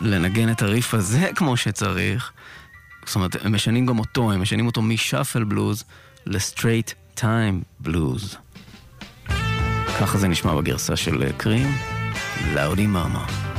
[0.03, 2.31] לנגן את הריף הזה כמו שצריך,
[3.05, 5.83] זאת אומרת, הם משנים גם אותו, הם משנים אותו משאפל בלוז
[6.25, 8.37] לסטרייט טיים בלוז.
[9.99, 11.67] ככה זה נשמע בגרסה של אה, קרים,
[12.53, 13.52] לאודי מאמה.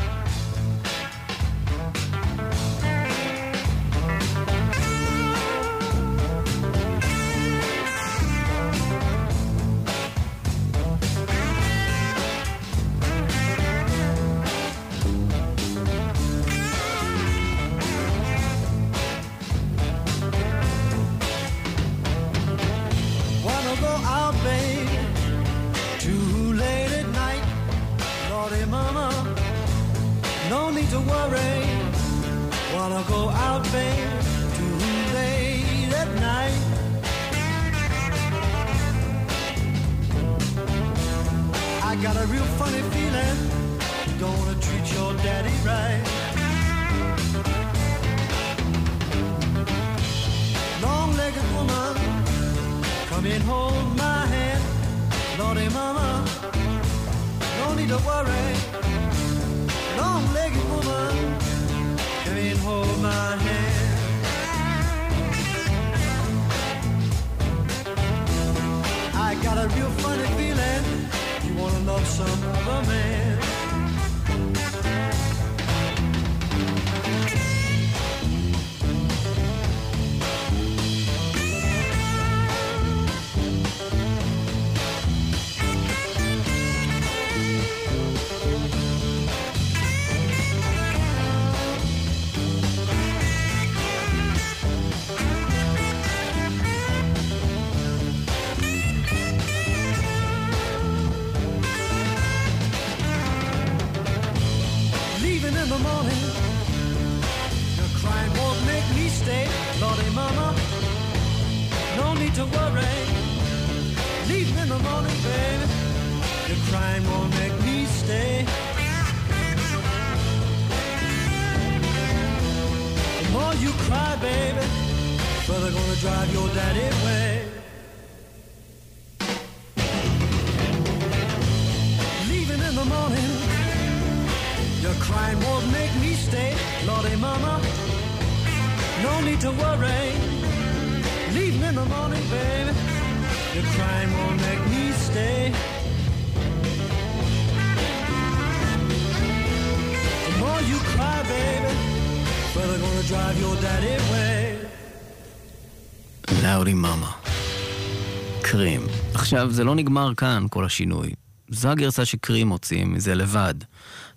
[159.44, 161.14] עכשיו, זה לא נגמר כאן, כל השינוי.
[161.48, 163.54] זו הגרסה שקרים מוצאים, זה לבד.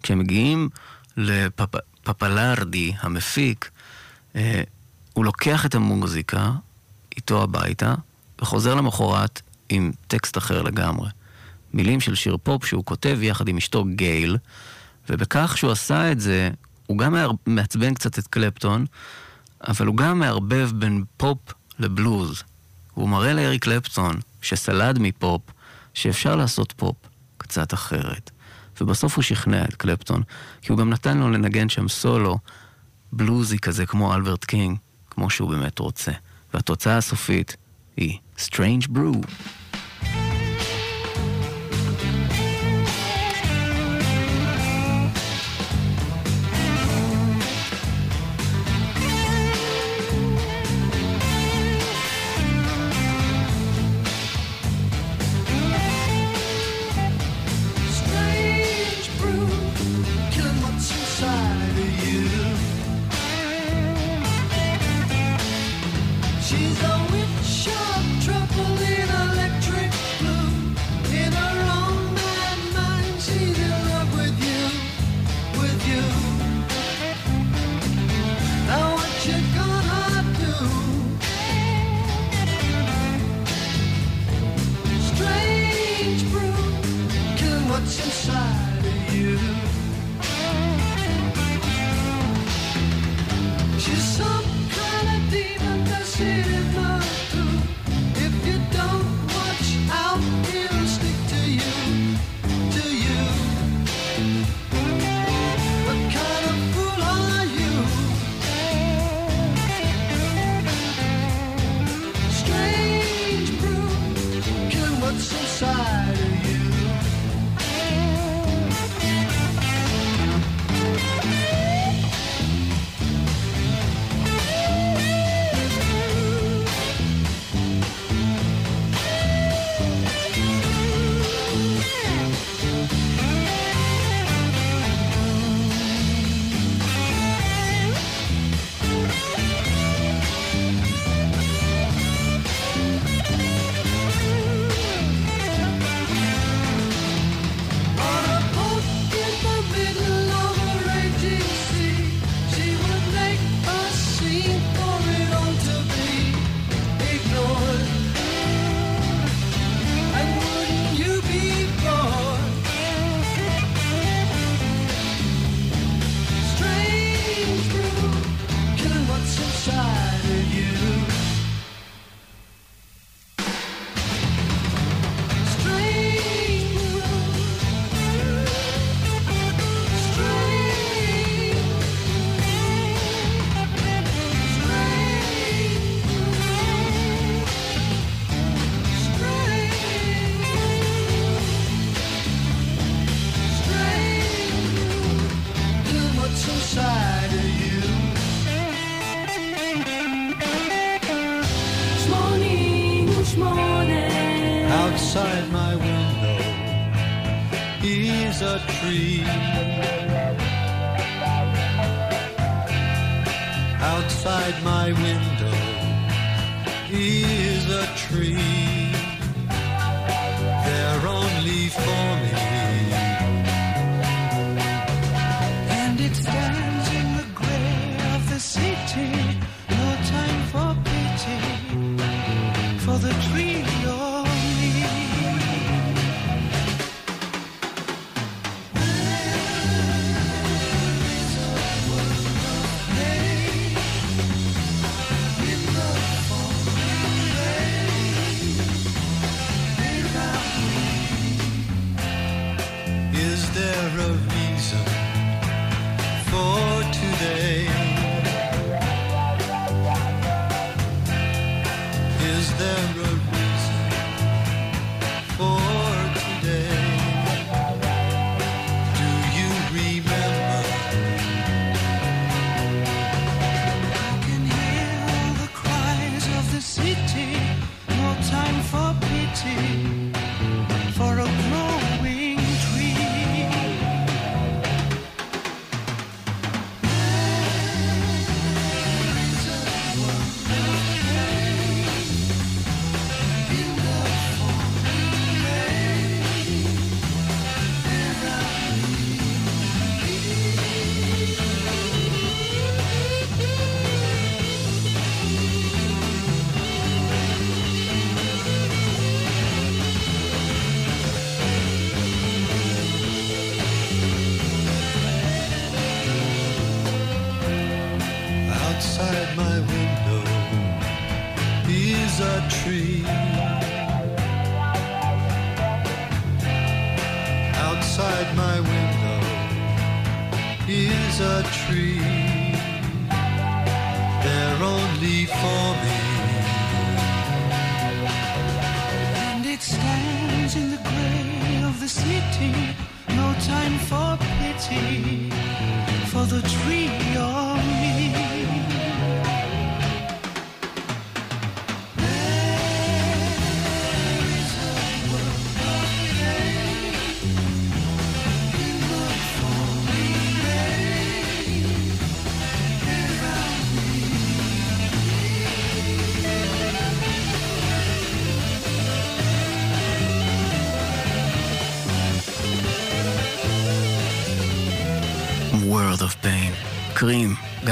[0.03, 0.69] כשהם מגיעים
[1.17, 3.69] לפפלרדי, המפיק,
[4.35, 4.61] אה,
[5.13, 6.51] הוא לוקח את המוזיקה
[7.15, 7.95] איתו הביתה,
[8.41, 11.09] וחוזר למחרת עם טקסט אחר לגמרי.
[11.73, 14.37] מילים של שיר פופ שהוא כותב יחד עם אשתו גייל,
[15.09, 16.49] ובכך שהוא עשה את זה,
[16.85, 17.15] הוא גם
[17.45, 18.85] מעצבן קצת את קלפטון,
[19.67, 21.39] אבל הוא גם מערבב בין פופ
[21.79, 22.43] לבלוז.
[22.97, 25.41] הוא מראה לאריק קלפטון, שסלד מפופ,
[25.93, 26.95] שאפשר לעשות פופ
[27.37, 28.31] קצת אחרת.
[28.81, 30.23] ובסוף הוא שכנע את קלפטון,
[30.61, 32.37] כי הוא גם נתן לו לנגן שם סולו
[33.11, 34.77] בלוזי כזה כמו אלברט קינג,
[35.09, 36.11] כמו שהוא באמת רוצה.
[36.53, 37.57] והתוצאה הסופית
[37.97, 39.27] היא Strange Brew.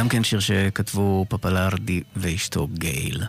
[0.05, 3.23] גם כן שיר שכתבו פפלרדי ואשתו גייל.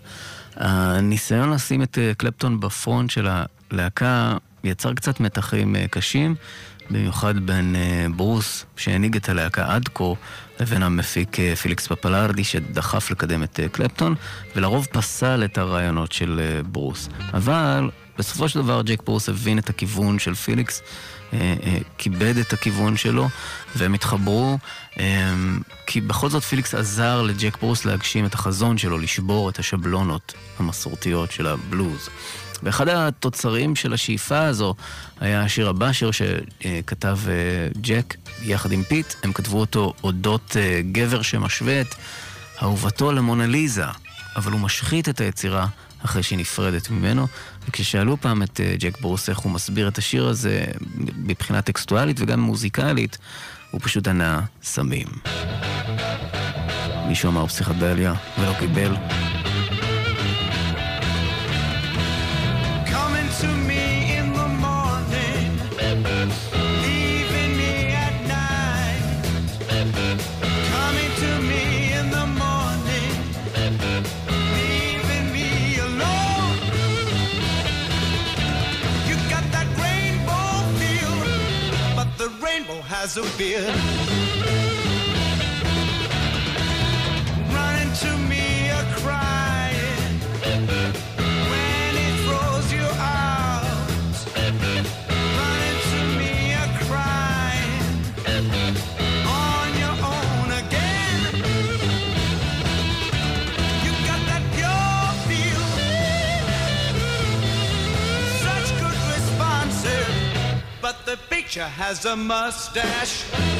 [0.56, 6.34] הניסיון לשים את אה, קלפטון בפרונט של הלהקה יצר קצת מתחים אה, קשים,
[6.90, 10.04] במיוחד בין אה, ברוס, שהנהיג את הלהקה עד כה,
[10.60, 14.14] לבין המפיק פיליקס פפלרדי, שדחף לקדם את קלפטון,
[14.56, 17.08] ולרוב פסל את הרעיונות של ברוס.
[17.34, 20.82] אבל בסופו של דבר ג'ק ברוס הבין את הכיוון של פיליקס,
[21.32, 23.28] אה, אה, כיבד את הכיוון שלו,
[23.76, 24.58] והם התחברו,
[24.98, 25.34] אה,
[25.86, 31.32] כי בכל זאת פיליקס עזר לג'ק ברוס להגשים את החזון שלו, לשבור את השבלונות המסורתיות
[31.32, 32.08] של הבלוז.
[32.62, 34.74] ואחד התוצרים של השאיפה הזו
[35.20, 37.18] היה השיר הבא, שיר שכתב
[37.80, 39.14] ג'ק יחד עם פיט.
[39.22, 40.56] הם כתבו אותו אודות
[40.92, 41.94] גבר שמשווה את
[42.62, 43.84] אהובתו למונליזה,
[44.36, 45.66] אבל הוא משחית את היצירה
[46.04, 47.26] אחרי שהיא נפרדת ממנו.
[47.68, 50.64] וכששאלו פעם את אה, ג'ק ברוס איך הוא מסביר את השיר הזה
[51.16, 53.18] מבחינה טקסטואלית וגם מוזיקלית,
[53.70, 55.06] הוא פשוט ענה סמים.
[57.08, 58.94] מישהו אמר פסיכדליה ולא קיבל.
[82.68, 84.25] Rainbow has a beard.
[111.06, 113.55] The picture has a mustache.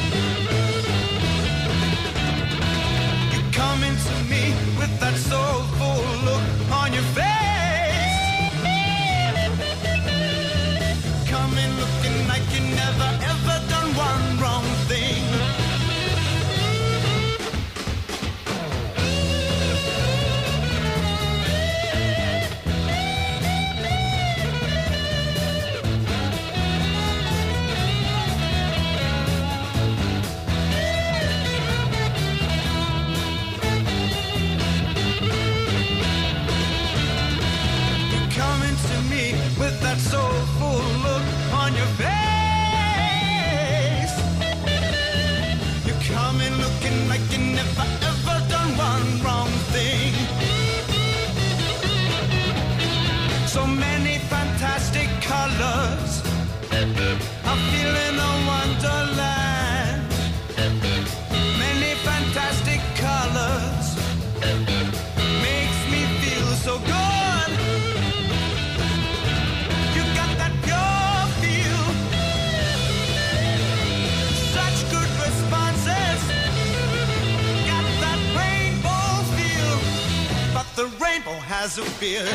[81.27, 82.25] or has a beer.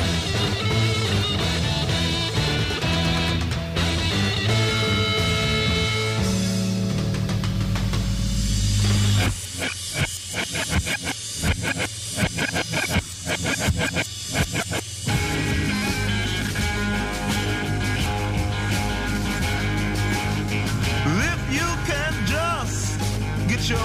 [23.48, 23.78] Get your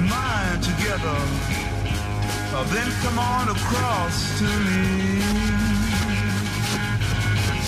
[0.00, 1.63] mind together
[2.54, 5.18] uh, then come on across to me.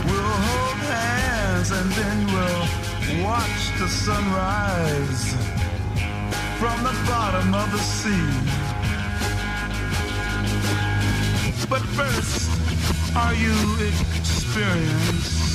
[0.06, 5.34] We'll hold hands and then we'll watch the sunrise
[6.60, 8.30] from the bottom of the sea.
[11.68, 12.50] But first,
[13.16, 13.56] are you
[13.88, 15.45] experienced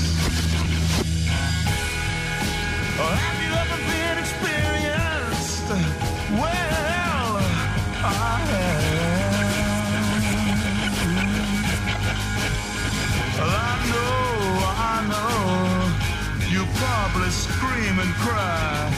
[18.22, 18.89] cry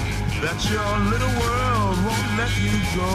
[0.43, 3.11] that your little world won't let you go.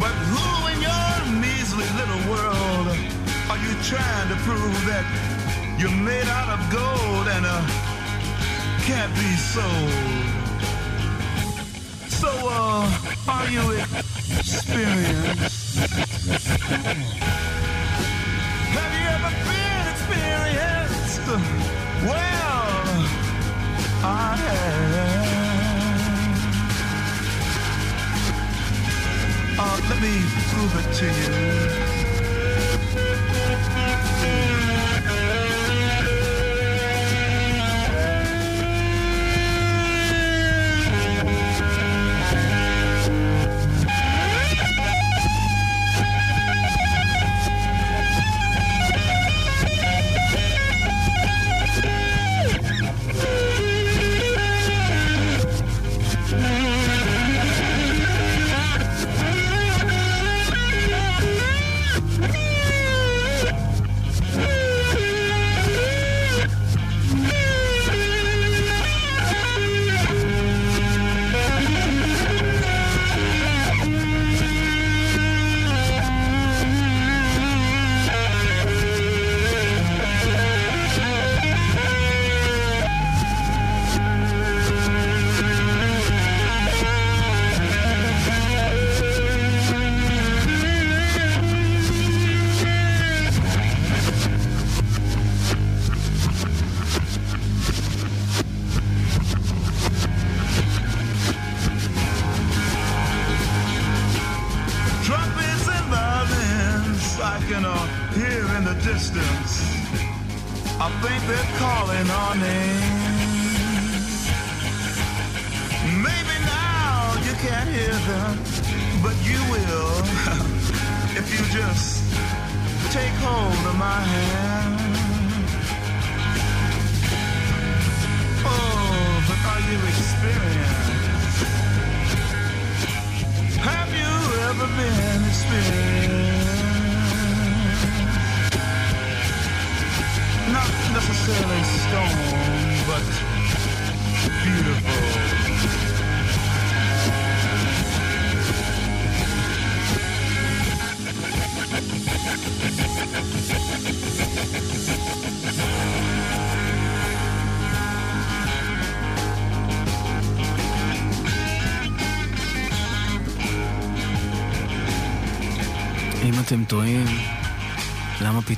[0.00, 1.12] But who in your
[1.44, 2.86] measly little world
[3.50, 5.04] are you trying to prove that
[5.78, 7.60] you're made out of gold and uh,
[8.88, 9.92] can't be sold?
[12.08, 12.88] So, uh,
[13.28, 13.62] are you
[14.40, 15.52] experienced?
[24.34, 24.38] Uh,
[29.90, 31.06] let me prove it to
[31.86, 31.91] you.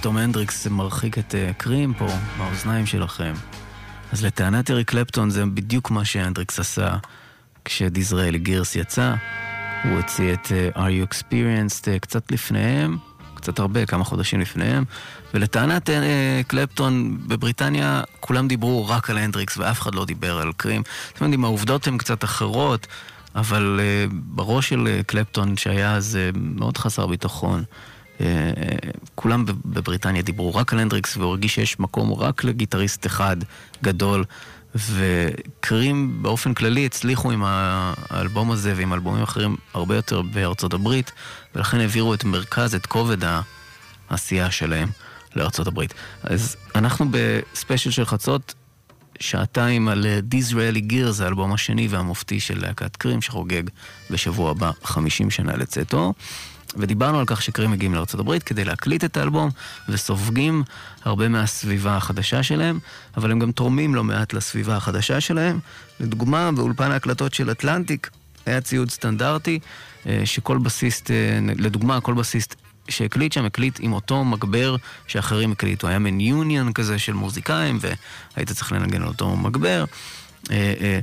[0.04, 2.06] פתאום הנדריקס מרחיק את אה, קרים פה
[2.38, 3.32] מהאוזניים שלכם,
[4.12, 6.96] אז לטענת אריק קלפטון זה בדיוק מה שהנדריקס עשה
[7.64, 9.14] כשדיזרעאלי גירס יצא.
[9.84, 12.98] הוא הוציא את אה, are you experienced אה, קצת לפניהם,
[13.34, 14.84] קצת הרבה, כמה חודשים לפניהם,
[15.34, 15.90] ולטענת
[16.46, 20.82] קלפטון בבריטניה כולם דיברו רק על הנדריקס ואף אחד לא דיבר על קרים.
[21.12, 22.86] אתם יודעים, העובדות הן קצת אחרות.
[23.36, 23.80] אבל
[24.12, 27.64] בראש של קלפטון שהיה אז מאוד חסר ביטחון,
[29.14, 33.36] כולם בבריטניה דיברו רק על הנדריקס והוא הרגיש שיש מקום רק לגיטריסט אחד
[33.82, 34.24] גדול
[34.74, 41.12] וקרים באופן כללי הצליחו עם האלבום הזה ועם אלבומים אחרים הרבה יותר בארצות הברית
[41.54, 43.18] ולכן העבירו את מרכז, את כובד
[44.10, 44.88] העשייה שלהם
[45.36, 45.94] לארצות הברית.
[46.22, 48.54] אז אנחנו בספיישל של חצות
[49.20, 53.62] שעתיים על דיזרעאלי גירס, זה האלבום השני והמופתי של להקת קרים, שחוגג
[54.10, 56.12] בשבוע הבא 50 שנה לצאתו.
[56.76, 59.50] ודיברנו על כך שקרים מגיעים לארה"ב כדי להקליט את האלבום,
[59.88, 60.62] וסופגים
[61.04, 62.78] הרבה מהסביבה החדשה שלהם,
[63.16, 65.58] אבל הם גם תורמים לא מעט לסביבה החדשה שלהם.
[66.00, 68.10] לדוגמה, באולפן ההקלטות של אטלנטיק
[68.46, 69.58] היה ציוד סטנדרטי,
[70.06, 72.54] אה, שכל בסיסט, אה, לדוגמה, כל בסיסט
[72.88, 75.88] שהקליט שם, הקליט עם אותו מגבר שאחרים הקליטו.
[75.88, 79.84] היה מין יוניון כזה של מוזיקאים, והיית צריך לנגן על אותו מגבר.
[80.50, 81.00] אה,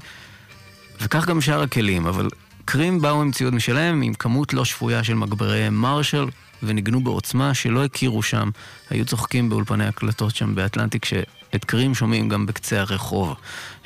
[1.01, 2.27] וכך גם שאר הכלים, אבל
[2.65, 6.25] קרים באו עם ציוד משלהם, עם כמות לא שפויה של מגברי מרשל,
[6.63, 8.49] וניגנו בעוצמה שלא הכירו שם.
[8.89, 13.35] היו צוחקים באולפני הקלטות שם באטלנטיק, שאת קרים שומעים גם בקצה הרחוב.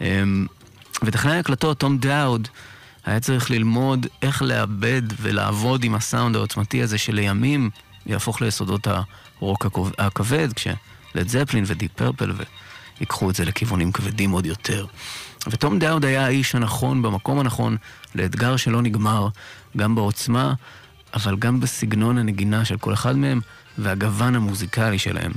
[0.01, 0.45] אמ,
[1.03, 2.47] וטכנאי הקלטות, תום דאוד,
[3.05, 7.69] היה צריך ללמוד איך לעבד ולעבוד עם הסאונד העוצמתי הזה שלימים
[8.05, 12.31] יהפוך ליסודות הרוק הכב- הכבד, כשלד זפלין ודיפ פרפל
[12.99, 14.85] ויקחו את זה לכיוונים כבדים עוד יותר.
[15.47, 17.77] ותום דאוד היה האיש הנכון במקום הנכון
[18.15, 19.27] לאתגר שלא נגמר,
[19.77, 20.53] גם בעוצמה,
[21.13, 23.41] אבל גם בסגנון הנגינה של כל אחד מהם
[23.77, 25.31] והגוון המוזיקלי שלהם.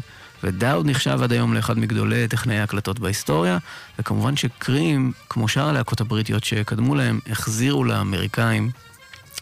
[0.44, 3.58] ודאוד נחשב עד היום לאחד מגדולי טכנאי ההקלטות בהיסטוריה,
[3.98, 8.70] וכמובן שקרים, כמו שאר הלהקות הבריטיות שקדמו להם, החזירו לאמריקאים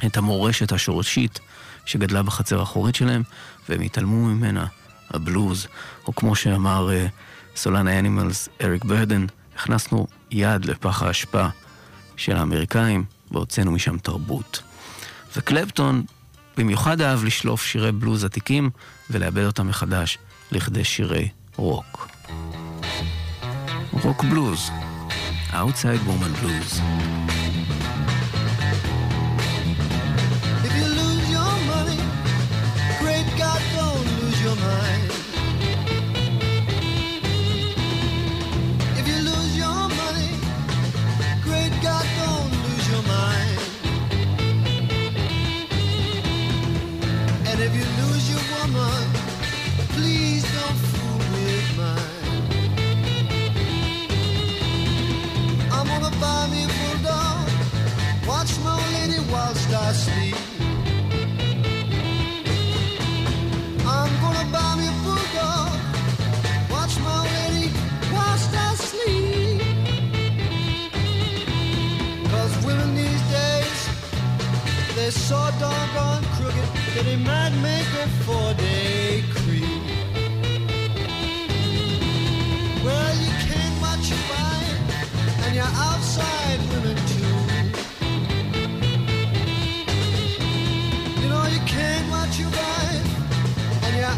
[0.06, 1.40] את המורשת השורשית
[1.86, 3.22] שגדלה בחצר האחורית שלהם,
[3.68, 4.66] והם התעלמו ממנה,
[5.10, 5.66] הבלוז,
[6.06, 7.10] או כמו שאמר uh,
[7.58, 9.26] סולן האנימלס אריק ברדן,
[9.56, 11.46] הכנסנו יד לפח האשפה
[12.16, 14.62] של האמריקאים והוצאנו משם תרבות.
[15.36, 16.02] וקלפטון
[16.56, 18.70] במיוחד אהב לשלוף שירי בלוז עתיקים
[19.10, 20.18] ולעבד אותם מחדש
[20.52, 22.08] לכדי שירי רוק.
[23.92, 24.70] רוק בלוז,
[25.52, 26.80] Outside Woman Blues.
[63.86, 65.70] I'm gonna buy me a bulldog,
[66.72, 67.70] watch my lady
[68.12, 69.62] whilst I sleep.
[72.32, 73.80] Cause women these days,
[74.96, 75.40] they're so
[76.34, 79.82] crooked that might make a four-day creep.
[82.84, 84.10] Well, you can't watch
[85.44, 86.35] and you're outside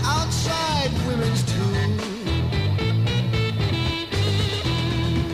[0.04, 1.58] outside women's too.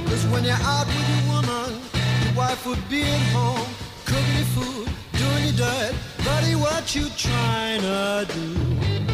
[0.08, 1.80] Cause when you're out with your woman,
[2.24, 3.68] your wife would be at home,
[4.04, 5.94] cooking your food, doing your dirt.
[6.24, 9.13] Buddy, what you trying to do?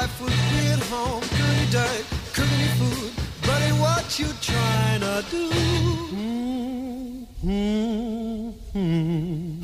[0.00, 1.22] Wife would be at home
[2.32, 3.10] cooking your food.
[3.46, 5.50] Buddy, what you trying to do?
[7.42, 7.88] Mm-hmm.
[8.72, 9.57] Gonna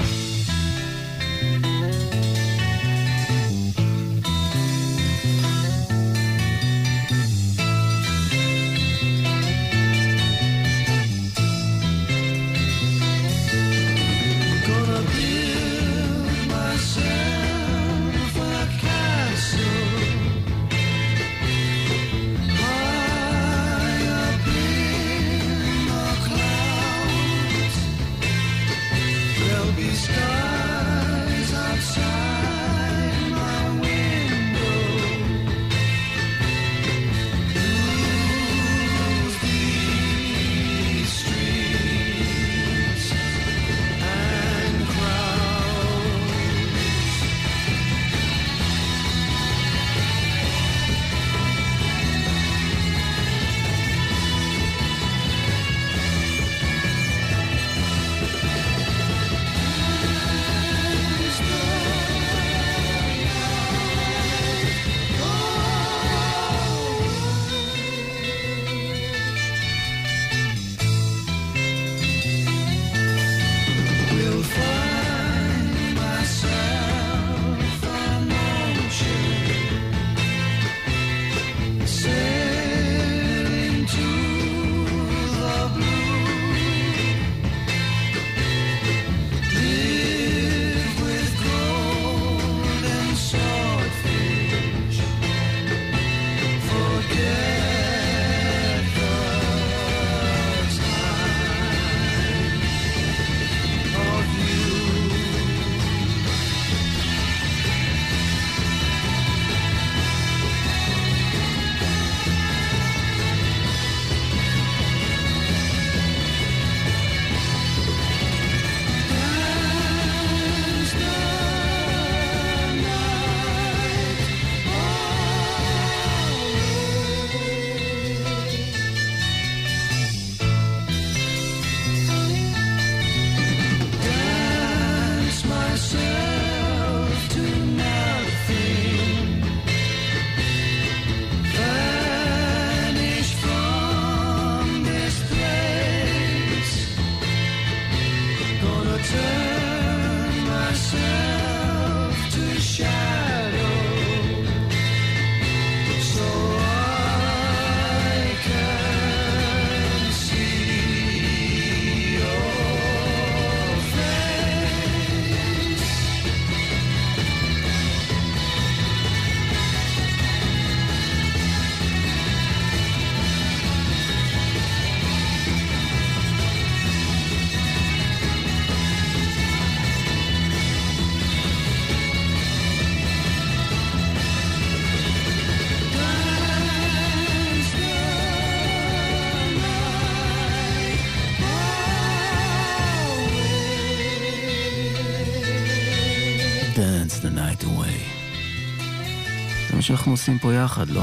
[199.84, 201.02] שאנחנו עושים פה יחד, לא?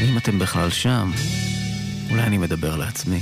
[0.00, 1.10] ואם אתם בכלל שם,
[2.10, 3.20] אולי אני מדבר לעצמי.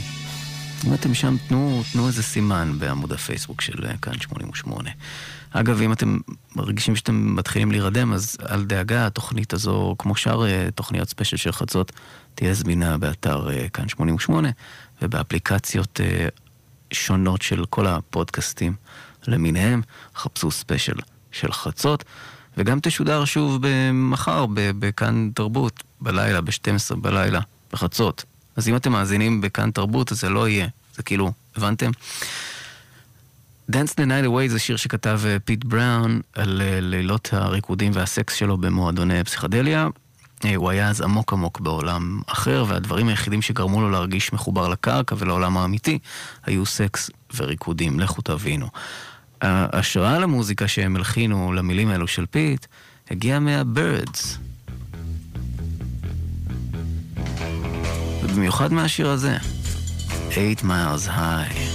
[0.87, 4.91] אם אתם שם, תנו, תנו איזה סימן בעמוד הפייסבוק של אה, כאן 88.
[5.51, 6.19] אגב, אם אתם
[6.57, 11.53] מרגישים שאתם מתחילים להירדם, אז אל דאגה, התוכנית הזו, כמו שאר אה, תוכניות ספיישל של
[11.53, 11.93] חצות,
[12.35, 14.49] תהיה זמינה באתר אה, כאן 88
[15.03, 16.01] ובאפליקציות
[16.93, 18.75] שונות של כל הפודקאסטים
[19.27, 19.83] למיניהם.
[20.17, 20.97] חפשו ספיישל
[21.33, 22.05] של חצות,
[22.57, 23.63] וגם תשודר שוב
[23.93, 24.47] מחר
[24.79, 27.41] בכאן תרבות, בלילה, ב-12 בלילה,
[27.73, 28.25] בחצות.
[28.57, 30.69] אז אם אתם מאזינים בכאן תרבות, אז זה לא יהיה.
[30.97, 31.91] זה כאילו, הבנתם?
[33.71, 38.35] Dance the Night Away זה שיר שכתב אה, פיט בראון על אה, לילות הריקודים והסקס
[38.35, 39.89] שלו במועדוני פסיכדליה.
[40.45, 45.15] אה, הוא היה אז עמוק עמוק בעולם אחר, והדברים היחידים שגרמו לו להרגיש מחובר לקרקע
[45.19, 45.99] ולעולם האמיתי
[46.47, 48.01] היו סקס וריקודים.
[48.01, 48.69] לכו תבינו.
[49.41, 52.67] ההשראה למוזיקה שהם הלחינו למילים האלו של פיט
[53.11, 54.39] הגיעה מה-Byrds.
[58.23, 59.37] ובמיוחד מהשיר הזה,
[60.31, 61.74] 8 Miles High.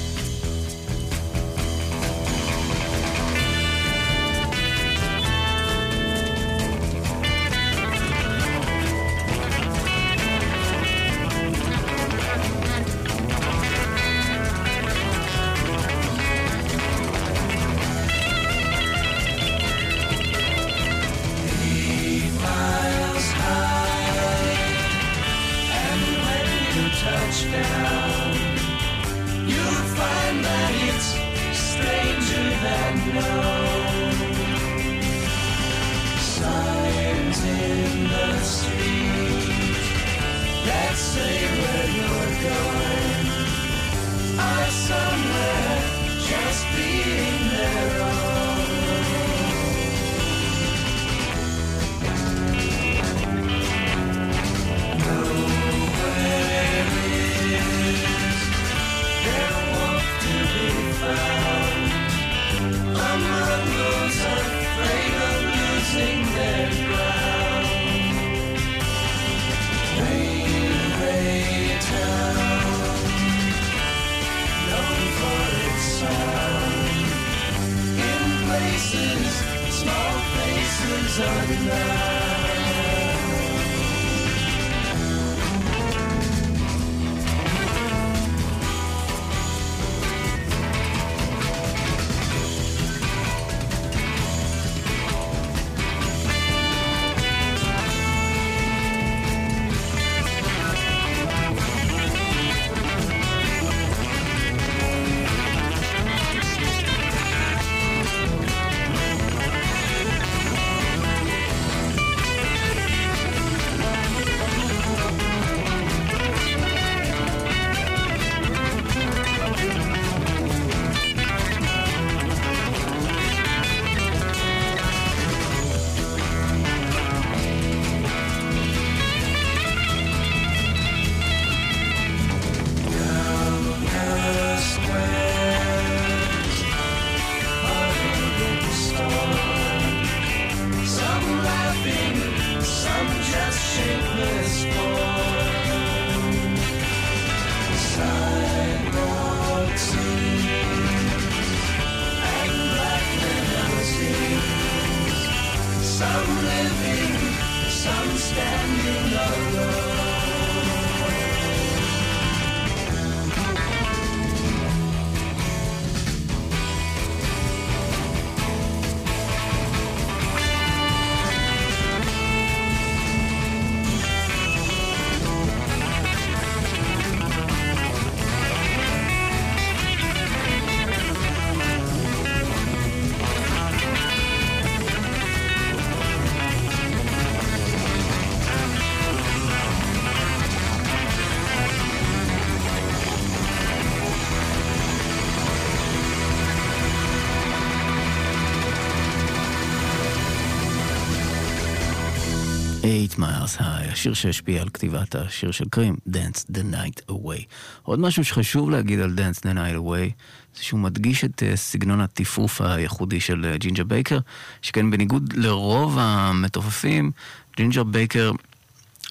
[203.20, 207.44] Eight Miles High, השיר שהשפיע על כתיבת השיר של קרים, Dance the Night Away.
[207.84, 210.12] עוד משהו שחשוב להגיד על Dance the Night Away,
[210.56, 214.20] זה שהוא מדגיש את אה, סגנון הטיפוף הייחודי של אה, ג'ינג'ר בייקר,
[214.62, 217.12] שכן בניגוד לרוב המתופפים,
[217.58, 218.32] ג'ינג'ר בייקר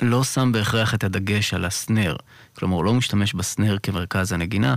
[0.03, 2.17] לא שם בהכרח את הדגש על הסנר.
[2.57, 4.75] כלומר, הוא לא משתמש בסנר כמרכז הנגינה,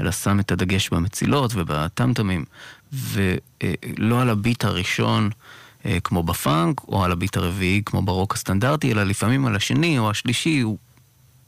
[0.00, 2.44] אלא שם את הדגש במצילות ובטמטמים.
[2.92, 5.61] ולא על הביט הראשון אה,
[6.04, 10.60] כמו בפאנק, או על הביט הרביעי כמו ברוק הסטנדרטי, אלא לפעמים על השני או השלישי,
[10.60, 10.78] הוא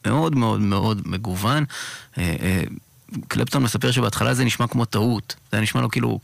[0.06, 1.64] מאוד מאוד מאוד מגוון.
[2.18, 2.62] אה, אה,
[3.28, 5.34] קלפטון מספר שבהתחלה זה נשמע כמו טעות.
[5.52, 6.20] זה נשמע לו כאילו,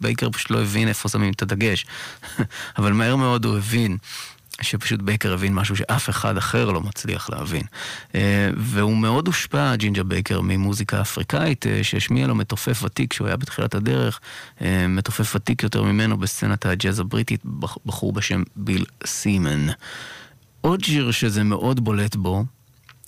[0.00, 1.86] בייקר פשוט לא הבין איפה שמים את הדגש.
[2.78, 3.96] אבל מהר מאוד הוא הבין.
[4.62, 7.62] שפשוט בייקר הבין משהו שאף אחד אחר לא מצליח להבין.
[8.14, 13.36] אה, והוא מאוד הושפע, ג'ינג'ר בייקר, ממוזיקה אפריקאית, אה, שהשמיע לו מתופף ותיק כשהוא היה
[13.36, 14.20] בתחילת הדרך,
[14.62, 19.66] אה, מתופף ותיק יותר ממנו בסצנת הג'אז הבריטית, בח- בחור בשם ביל סימן.
[20.60, 22.44] עוד שיר שזה מאוד בולט בו,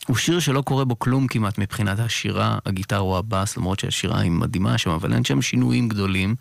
[0.07, 4.31] הוא שיר שלא קורה בו כלום כמעט מבחינת השירה, הגיטר או הבאס, למרות שהשירה היא
[4.31, 6.35] מדהימה שם, אבל אין שם שינויים גדולים.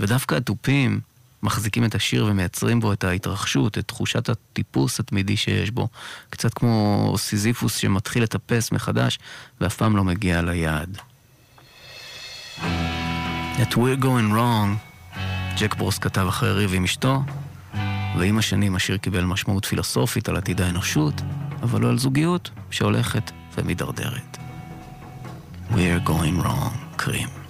[0.00, 1.00] ודווקא התופים
[1.44, 5.88] מחזיקים את השיר ומייצרים בו את ההתרחשות, את תחושת הטיפוס התמידי שיש בו.
[6.30, 9.18] קצת כמו סיזיפוס שמתחיל לטפס מחדש
[9.60, 10.98] ואף פעם לא מגיע ליעד.
[13.62, 15.18] את We're Going Wrong,
[15.58, 17.22] ג'ק ברוס כתב אחרי ריב עם אשתו,
[18.18, 21.22] ועם השנים השיר קיבל משמעות פילוסופית על עתיד האנושות,
[21.62, 24.38] אבל לא על זוגיות שהולכת ומידרדרת.
[25.70, 27.43] We're going wrong, קרים.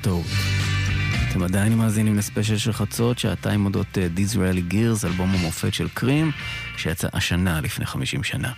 [0.00, 0.26] טעות.
[1.30, 3.86] אתם עדיין מאזינים לספיישל של חצות, שעתיים אודות
[4.16, 6.30] Disraeli Gears, אלבום המופת של Cream,
[6.76, 8.52] שיצא השנה לפני 50 שנה.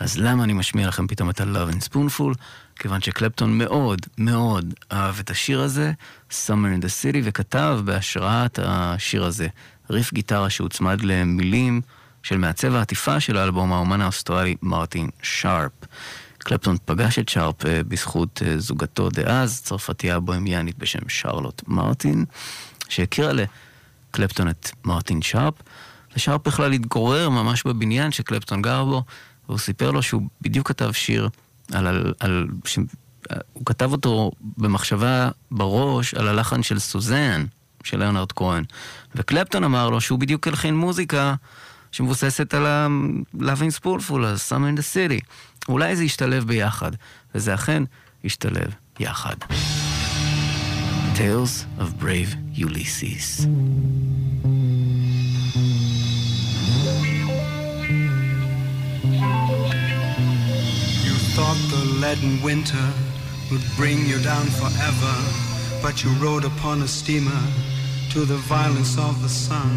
[0.00, 2.34] אז למה אני משמיע לכם פתאום את ה- Lovin' Spoonful?
[2.78, 5.92] כיוון שקלפטון מאוד מאוד אהב את השיר הזה,
[6.30, 9.46] Summer in the City, וכתב בהשראת השיר הזה
[9.90, 11.80] ריף גיטרה שהוצמד למילים
[12.22, 15.72] של מעצב העטיפה של האלבום, האומן האוסטרלי מרטין שארפ.
[16.48, 22.24] קלפטון פגש את שרפ אה, בזכות אה, זוגתו דאז, צרפתייה בוהמיאנית בשם שרלוט מרטין,
[22.88, 25.54] שהכירה לקלפטון את מרטין שרפ,
[26.16, 29.02] ושרפ בכלל התגורר ממש בבניין שקלפטון גר בו,
[29.48, 31.28] והוא סיפר לו שהוא בדיוק כתב שיר
[31.72, 31.86] על...
[31.86, 32.78] על, על ש...
[33.52, 37.44] הוא כתב אותו במחשבה בראש על הלחן של סוזן,
[37.84, 38.64] של ליאונרד כהן.
[39.14, 41.34] וקלפטון אמר לו שהוא בדיוק הלחין מוזיקה
[41.92, 45.24] שמבוססת על ה-Loving Spoonful, על Summer in the City.
[45.67, 46.91] אולי זה ישתלב ביחד,
[47.35, 47.83] וזה אכן
[48.23, 49.35] ישתלב יחד.
[51.15, 53.45] Tales of Brave Ulysses.
[61.07, 62.87] You thought the leaden winter
[63.51, 65.15] would bring you down forever,
[65.83, 67.43] but you rode upon a steamer
[68.13, 69.71] to the violence of the sun.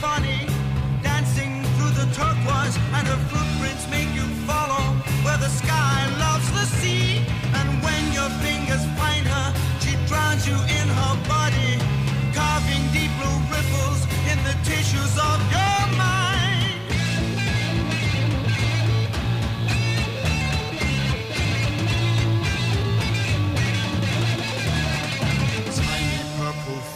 [0.00, 0.27] funny.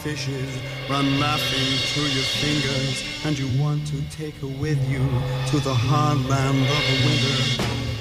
[0.03, 0.59] Fishes
[0.89, 4.99] run laughing through your fingers, and you want to take her with you
[5.47, 7.92] to the hard land of the winter.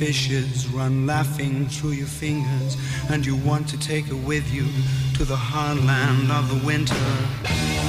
[0.00, 2.78] Fishes run laughing through your fingers,
[3.10, 4.64] and you want to take her with you
[5.14, 7.79] to the heartland of the winter.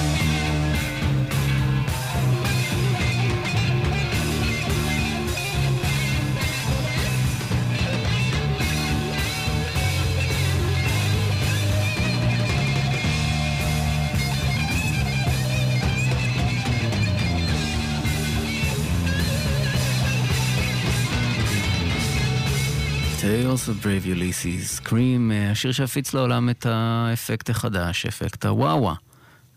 [23.51, 28.93] Tales of Brave Ulysses, Scream, אה, השיר שהפיץ לעולם את האפקט החדש, אפקט הוואווה.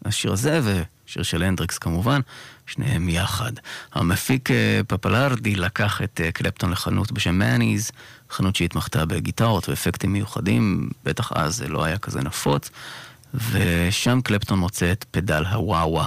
[0.04, 0.60] השיר הזה
[1.06, 2.20] ושיר של הנדריקס כמובן,
[2.66, 3.52] שניהם יחד.
[3.92, 7.90] המפיק אה, פפלרדי לקח את אה, קלפטון לחנות בשם מאניז,
[8.30, 12.70] חנות שהתמחתה בגיטרות ואפקטים מיוחדים, בטח אז זה לא היה כזה נפוץ,
[13.34, 16.06] ושם קלפטון מוצא את פדל הוואווה.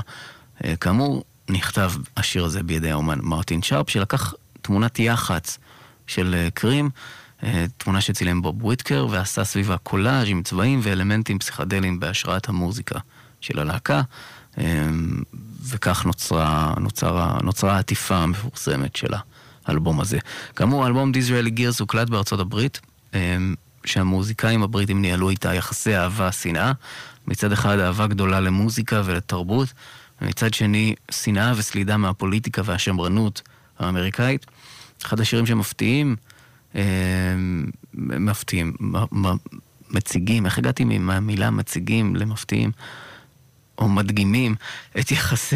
[0.80, 5.58] כאמור, נכתב השיר הזה בידי האומן מרטין שרפ, שלקח תמונת יח"צ
[6.08, 6.90] של קרים, אה,
[7.78, 13.00] תמונה שצילם בוב וויטקר, ועשה סביבה קולאז' עם צבעים ואלמנטים פסיכדליים בהשראת המוזיקה
[13.42, 14.02] של הלהקה,
[14.58, 14.88] אה,
[15.70, 19.14] וכך נוצרה, נוצרה, נוצרה העטיפה המפורסמת של
[19.66, 20.18] האלבום הזה.
[20.56, 22.82] כאמור, האלבום דיזראלי גירס הוקלט בארצות הברית,
[23.14, 23.38] אה,
[23.86, 26.72] שהמוזיקאים הבריטים ניהלו איתה יחסי אהבה-שנאה.
[27.28, 29.74] מצד אחד אהבה גדולה למוזיקה ולתרבות,
[30.22, 33.42] ומצד שני שנאה וסלידה מהפוליטיקה והשמרנות
[33.80, 34.46] האמריקאית.
[35.06, 36.27] אחד השירים שמפתיעים, אה,
[37.94, 39.38] מפתיעים, מ- מ-
[39.90, 42.72] מציגים, איך הגעתי מהמילה מציגים למפתיעים?
[43.78, 44.56] או מדגימים
[45.00, 45.56] את יחסי,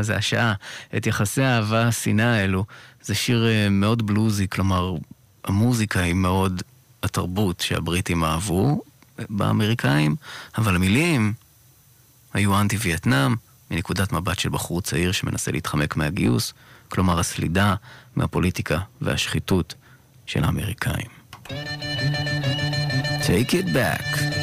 [0.00, 0.54] זה השעה,
[0.96, 2.64] את יחסי האהבה השנאה האלו.
[3.02, 4.94] זה שיר אה, מאוד בלוזי, כלומר,
[5.44, 6.62] המוזיקה היא מאוד
[7.02, 8.82] התרבות שהבריטים אהבו
[9.30, 10.16] באמריקאים,
[10.58, 11.32] אבל המילים
[12.34, 13.34] היו אנטי-וייטנאם,
[13.70, 16.52] מנקודת מבט של בחור צעיר שמנסה להתחמק מהגיוס,
[16.88, 17.74] כלומר הסלידה
[18.16, 19.74] מהפוליטיקה והשחיתות
[20.30, 21.10] של האמריקאים.
[23.26, 24.39] Take it back.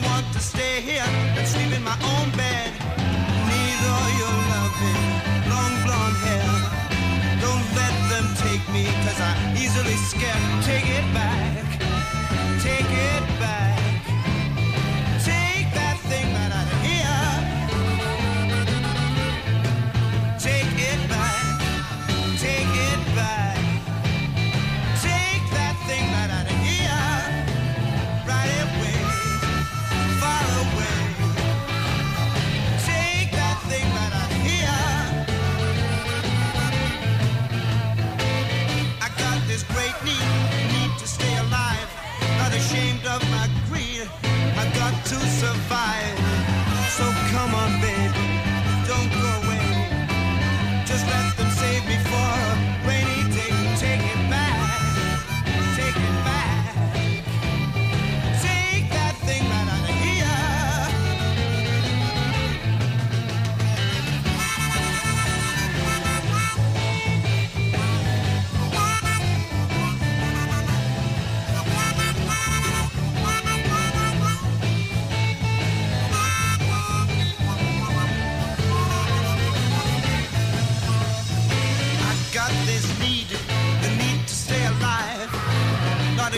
[0.00, 0.37] Want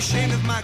[0.01, 0.63] ashamed of my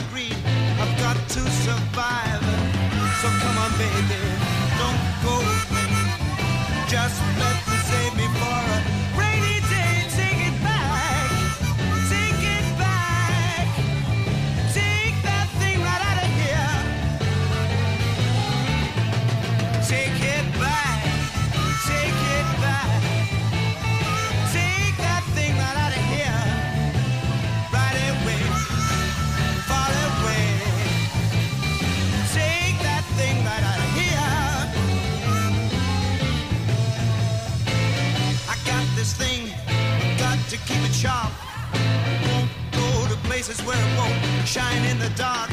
[43.46, 45.50] places where it won't shine in the dark.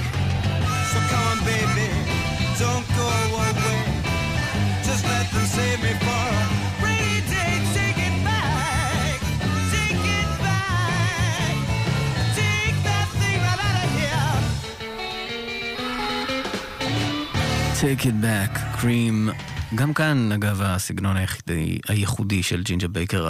[0.92, 1.88] So come on, baby.
[2.60, 3.80] Don't go away.
[4.88, 6.46] Just let them save me for a
[6.84, 7.54] rainy day.
[7.78, 9.20] Take it back.
[9.76, 11.56] Take it back.
[12.40, 14.34] Take that thing right out of here.
[17.82, 19.30] Take it back, קרים.
[19.76, 23.28] גם כאן, אגב, הסגנון היחידי, הייחודי של ג'ינג'ה בייקר,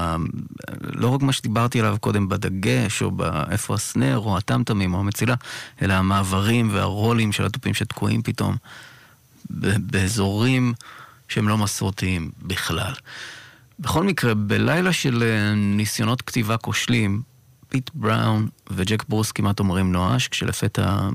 [0.83, 5.35] לא רק מה שדיברתי עליו קודם בדגש, או באיפה ה-snare, או הטמטמים, או המצילה,
[5.81, 8.55] אלא המעברים והרולים של התופים שתקועים פתאום
[9.49, 10.73] באזורים
[11.27, 12.93] שהם לא מסורתיים בכלל.
[13.79, 17.21] בכל מקרה, בלילה של אה, ניסיונות כתיבה כושלים,
[17.69, 21.09] פיט בראון וג'ק ברוס כמעט אומרים נואש, כשלפתע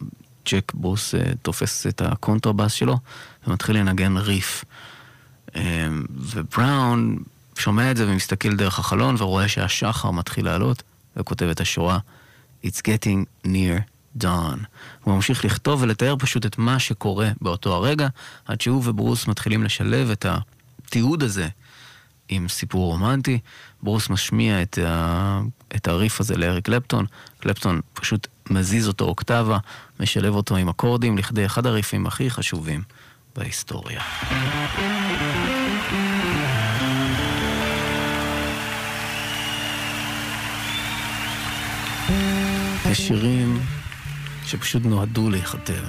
[0.51, 2.99] ג'ק ברוס אה, תופס את הקונטרבאס שלו
[3.47, 4.65] ומתחיל לנגן ריף.
[5.57, 7.19] אה, ובראון
[7.59, 10.83] שומע את זה ומסתכל דרך החלון ורואה שהשחר מתחיל לעלות,
[11.17, 11.99] וכותב את השורה
[12.65, 13.81] It's getting near
[14.23, 14.59] dawn.
[15.05, 18.09] הוא ממשיך לכתוב ולתאר פשוט את מה שקורה באותו הרגע,
[18.47, 20.27] עד שהוא וברוס מתחילים לשלב את
[20.87, 21.49] התיעוד הזה
[22.29, 23.39] עם סיפור רומנטי.
[23.83, 25.41] ברוס משמיע את, ה...
[25.77, 27.07] את הריף הזה לאריק קלפטון,
[27.39, 29.59] קלפטון פשוט מזיז אותו אוקטבה,
[30.01, 32.83] משלב אותו עם אקורדים לכדי אחד הריפים הכי חשובים
[33.37, 34.01] בהיסטוריה.
[42.99, 43.61] שירים
[44.45, 45.85] שפשוט נועדו להיכתב.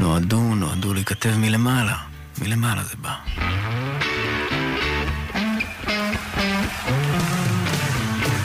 [0.00, 1.96] נועדו, נועדו להיכתב מלמעלה.
[2.42, 3.14] מלמעלה זה בא.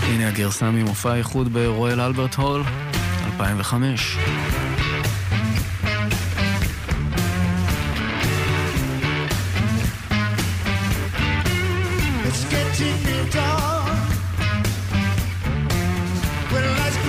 [0.03, 2.63] הנה הגרסה ממופע האיחוד ברואל אלברט הול,
[3.25, 4.17] 2005.
[12.27, 13.60] It's getting near dawn.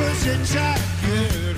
[0.02, 0.80] cruise attack.
[1.06, 1.51] Yeah.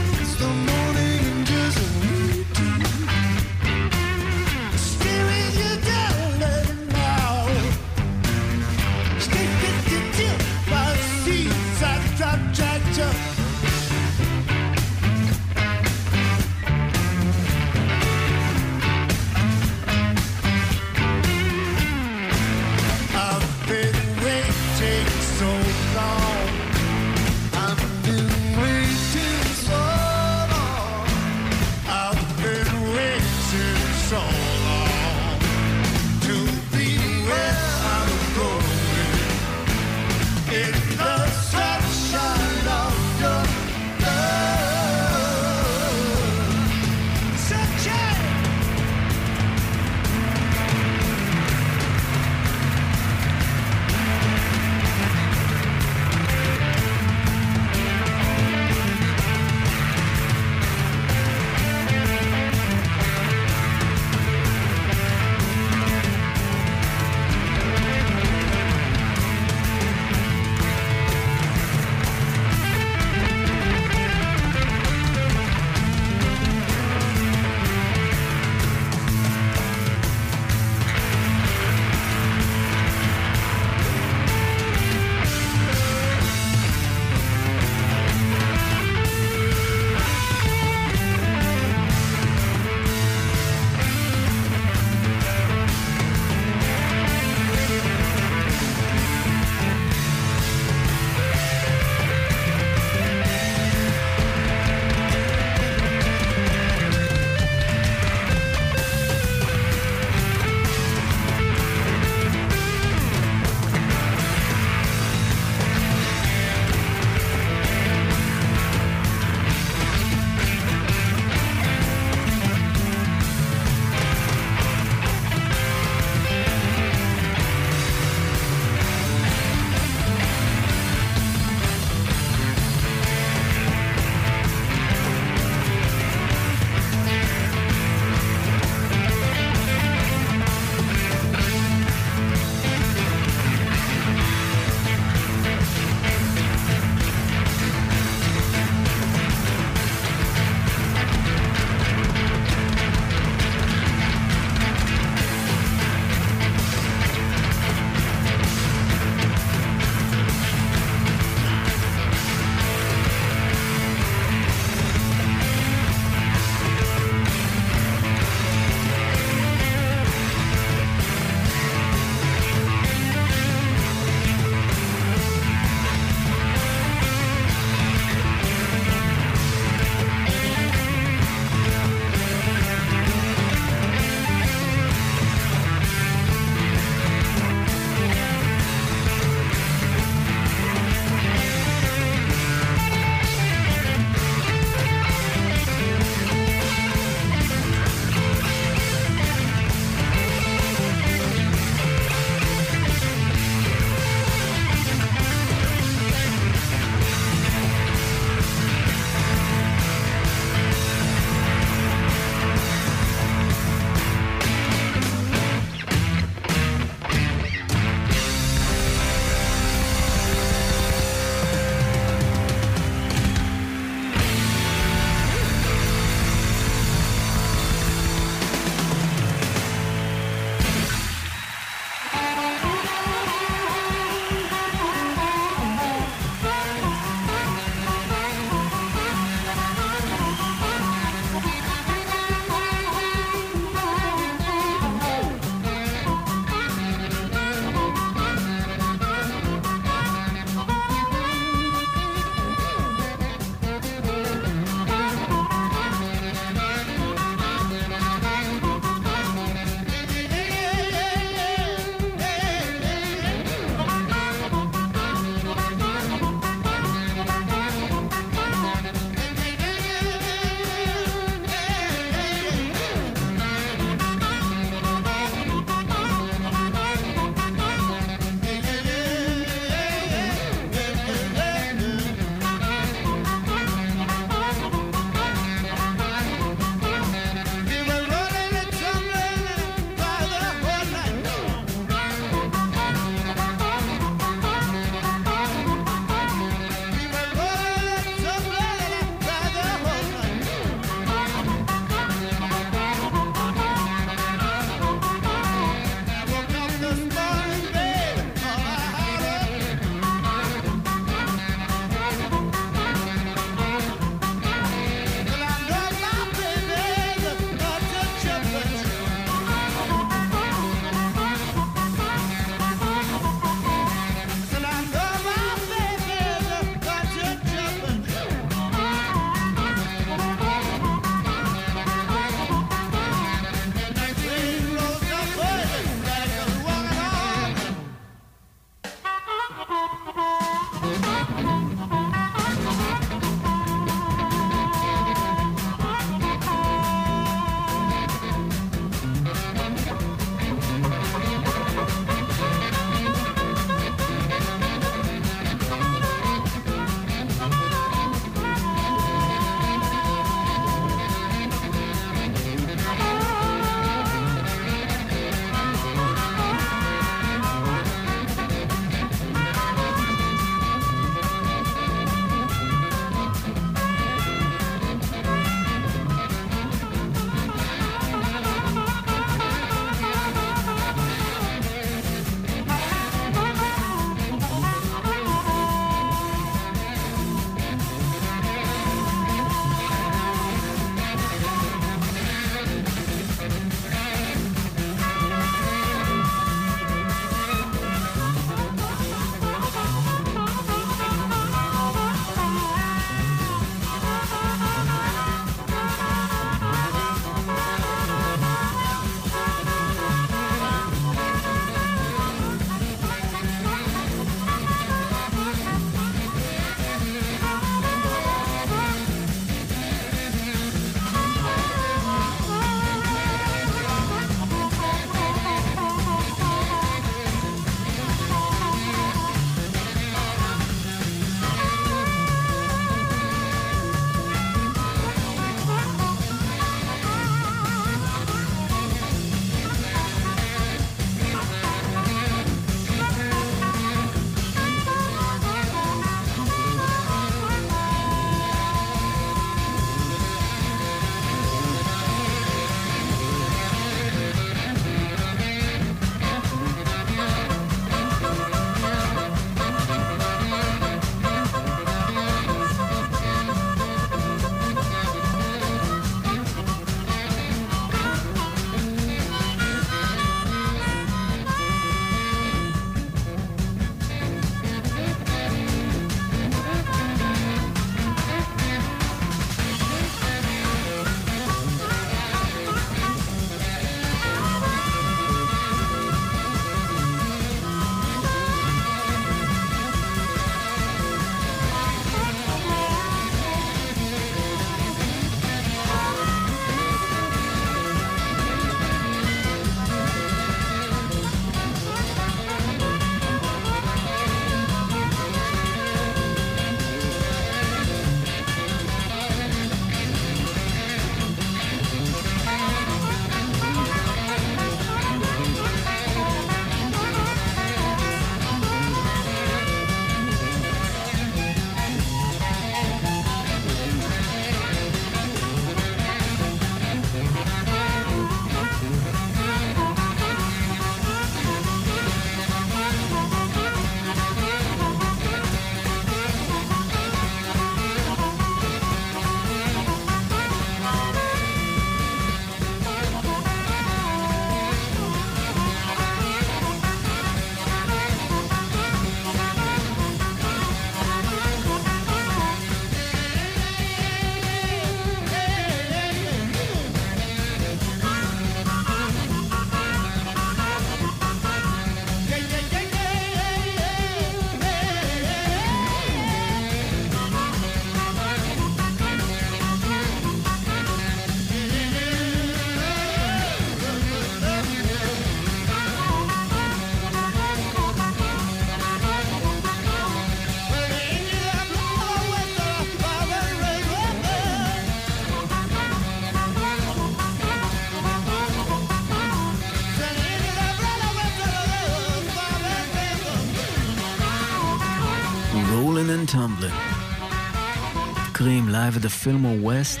[598.78, 600.00] Cream live at the Fillmore West.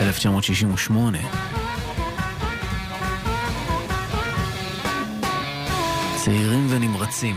[0.00, 1.18] 1968.
[6.16, 7.36] צעירים ונמרצים.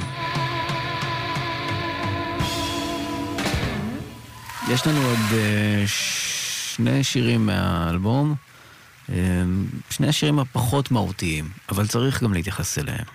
[4.69, 8.35] יש לנו עוד uh, שני שירים מהאלבום,
[9.07, 9.11] uh,
[9.89, 13.05] שני השירים הפחות מהותיים, אבל צריך גם להתייחס אליהם.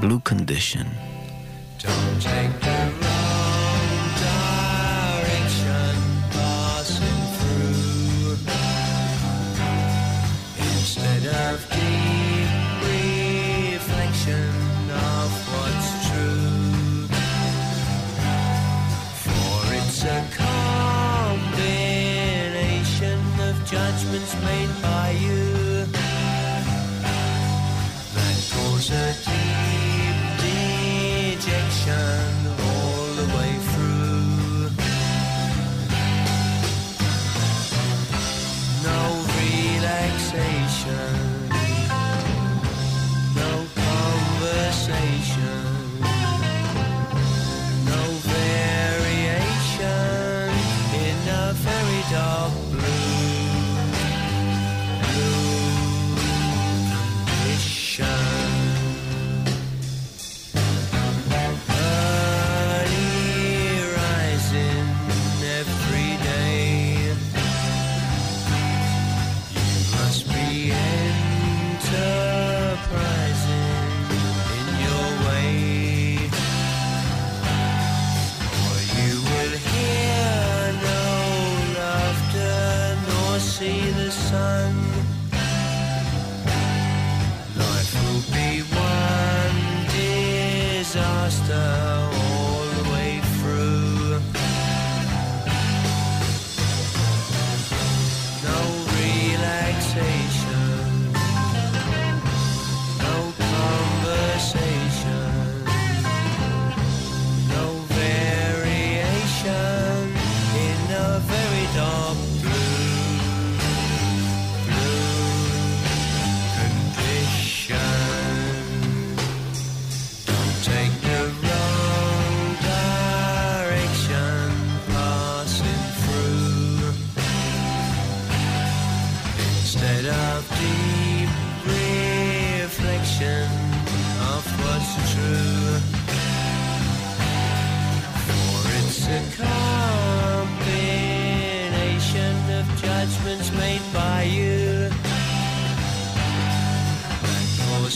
[0.00, 1.05] Blue Condition.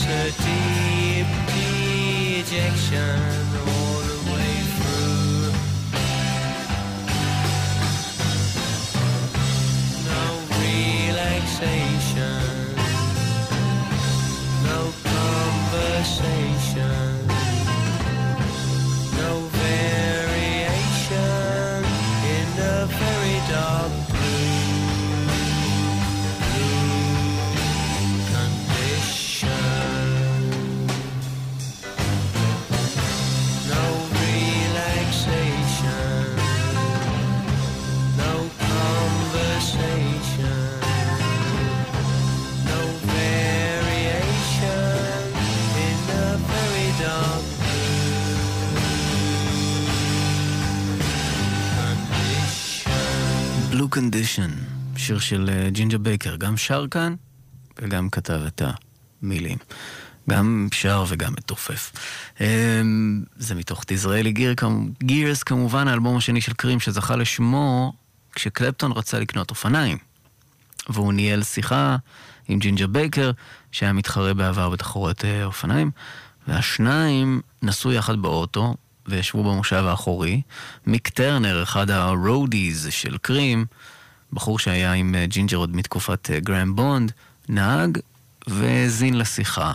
[0.01, 1.27] Cause a deep
[2.45, 3.50] dejection
[53.91, 54.51] Blue Condition,
[54.97, 57.15] שיר של אה, ג'ינג'ר בייקר, גם שר כאן
[57.79, 58.61] וגם כתב את
[59.21, 59.57] המילים.
[60.29, 61.91] גם שר וגם מתופף.
[62.41, 64.55] אמ, זה מתוך Disraeli Gear,
[65.03, 67.93] Gears כמובן, האלבום השני של Cream שזכה לשמו
[68.33, 69.97] כשקלפטון רצה לקנות אופניים.
[70.89, 71.95] והוא ניהל שיחה
[72.47, 73.31] עם ג'ינג'ר בייקר,
[73.71, 75.91] שהיה מתחרה בעבר בתחרויות אה, אופניים,
[76.47, 78.75] והשניים נסעו יחד באוטו
[79.07, 80.41] וישבו במושב האחורי.
[80.85, 83.65] מיק טרנר, אחד ה-roadies של Cream,
[84.33, 87.11] בחור שהיה עם אה, ג'ינג'ר עוד מתקופת אה, גרהם בונד,
[87.49, 87.97] נהג
[88.47, 89.71] והאזין לשיחה.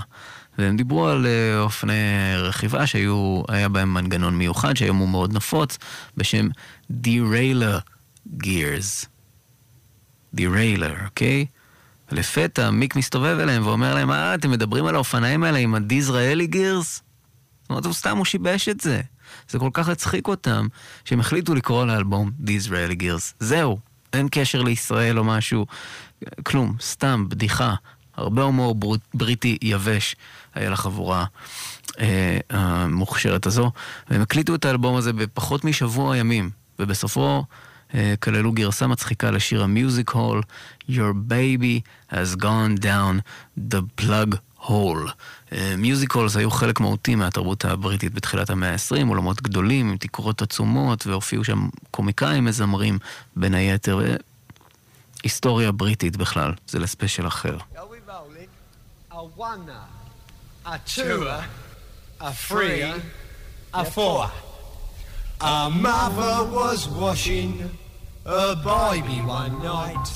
[0.59, 1.93] והם דיברו על אה, אופני
[2.37, 5.79] רכיבה שהיה בהם מנגנון מיוחד, שהיום הוא מאוד נפוץ,
[6.17, 6.49] בשם
[6.91, 7.81] Derailleur
[8.43, 9.07] Gears.
[10.37, 11.47] Derailleur, אוקיי?
[12.13, 17.03] ולפתע מיק מסתובב אליהם ואומר להם, אה, אתם מדברים על האופניים האלה עם ה-Disraeli Gears?
[17.63, 19.01] זאת אומרת, הוא סתם, הוא שיבש את זה.
[19.49, 20.67] זה כל כך הצחיק אותם,
[21.05, 23.35] שהם החליטו לקרוא לאלבום Disraeli Gears.
[23.41, 23.79] זהו,
[24.13, 25.67] אין קשר לישראל או משהו,
[26.43, 27.75] כלום, סתם, בדיחה.
[28.17, 30.17] הרבה הומור בר- בריטי יבש
[30.55, 31.25] היה לחבורה
[31.99, 33.71] אה, המוכשרת הזו.
[34.11, 37.45] והם הקליטו את האלבום הזה בפחות משבוע ימים, ובסופו
[37.95, 40.43] אה, כללו גרסה מצחיקה לשיר המיוזיק הול,
[40.91, 41.81] Your baby
[42.13, 43.21] has gone down
[43.71, 44.37] the plug
[44.67, 45.11] hole.
[45.77, 51.07] מיוזיק הולס היו חלק מהותי מהתרבות הבריטית בתחילת המאה ה-20, אולמות גדולים עם תקרות עצומות,
[51.07, 52.99] והופיעו שם קומיקאים מזמרים
[53.37, 54.01] בין היתר.
[55.23, 57.57] היסטוריה בריטית בכלל, זה לספיישל אחר.
[65.39, 67.53] A mother was washing
[68.25, 70.09] her baby one night,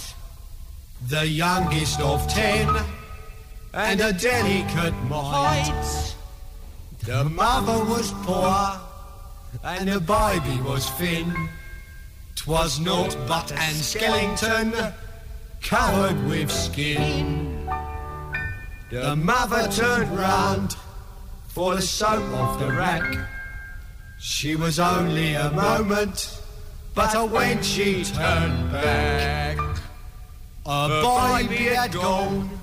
[1.10, 2.68] the youngest of ten,
[3.72, 6.14] and a delicate mite.
[7.04, 8.80] The mother was poor,
[9.64, 11.48] and the baby was thin.
[12.36, 14.74] 'Twas naught but an skeleton
[15.62, 17.68] covered with skin.
[18.90, 20.76] The mother turned round
[21.48, 23.28] for the soap off the rack.
[24.18, 26.40] She was only a moment,
[26.94, 29.58] but when she turned back,
[30.66, 32.59] a baby had gone,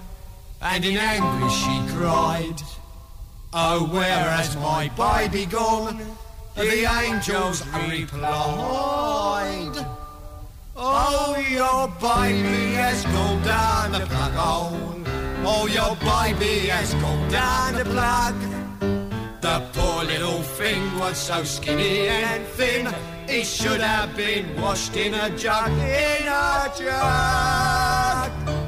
[0.74, 2.62] and in anguish she cried,
[3.54, 6.00] Oh, where has my baby gone?
[6.56, 9.76] The angels replied,
[10.76, 15.04] Oh, your baby has gone down the plug hole.
[15.46, 18.36] Oh, your baby has gone down the plug.
[19.42, 22.94] The poor little thing was so skinny and thin,
[23.30, 28.67] he should have been washed in a jug, in a jug.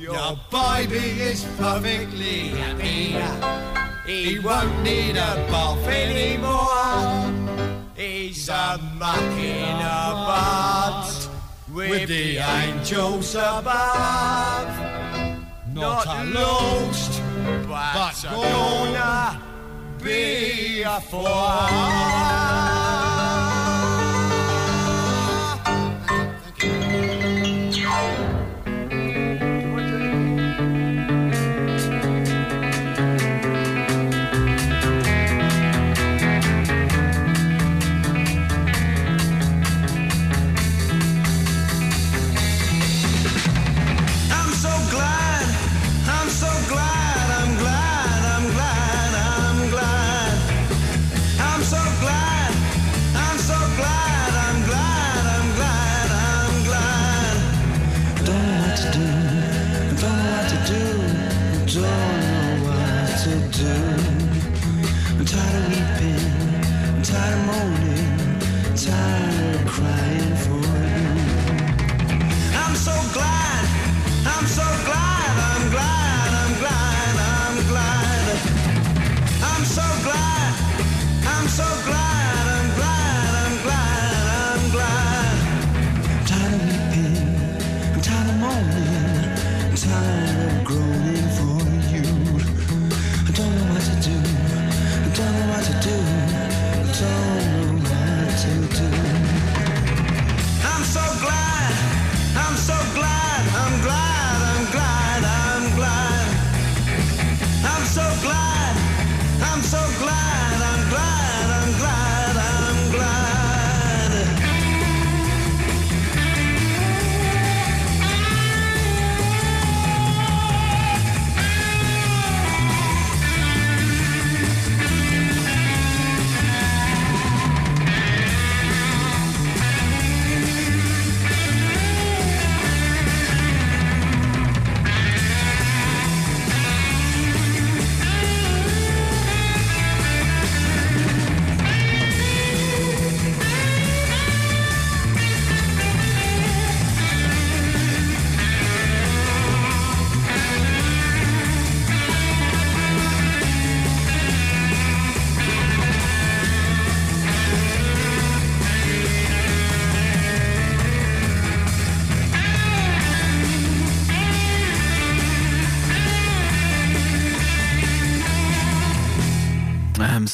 [0.00, 3.20] Your baby is perfectly happy.
[4.10, 7.30] He won't need a bath anymore.
[7.94, 11.28] He's a mucking about
[11.70, 14.68] with the angels above.
[15.74, 17.20] Not a lost,
[17.68, 19.38] but gonna
[20.02, 22.89] be a I'm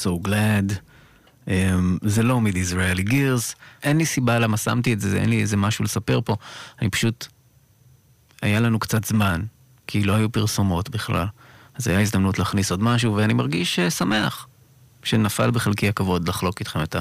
[0.07, 0.73] so glad.
[1.47, 1.51] Um,
[2.03, 3.55] זה לא מ-Disraeli Gears.
[3.83, 6.37] אין לי סיבה למה שמתי את זה, אין לי איזה משהו לספר פה.
[6.81, 7.27] אני פשוט...
[8.43, 9.43] היה לנו קצת זמן,
[9.87, 11.27] כי לא היו פרסומות בכלל.
[11.75, 14.47] אז היה הזדמנות להכניס עוד משהו, ואני מרגיש uh, שמח
[15.03, 16.97] שנפל בחלקי הכבוד לחלוק איתכם את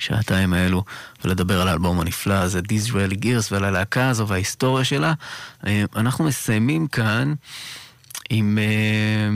[0.00, 0.84] השעתיים האלו
[1.24, 5.14] ולדבר על האלבום הנפלא הזה, Disraeli Gears, ועל הלהקה הזו וההיסטוריה שלה.
[5.62, 5.66] Uh,
[5.96, 7.34] אנחנו מסיימים כאן
[8.34, 9.28] עם אה,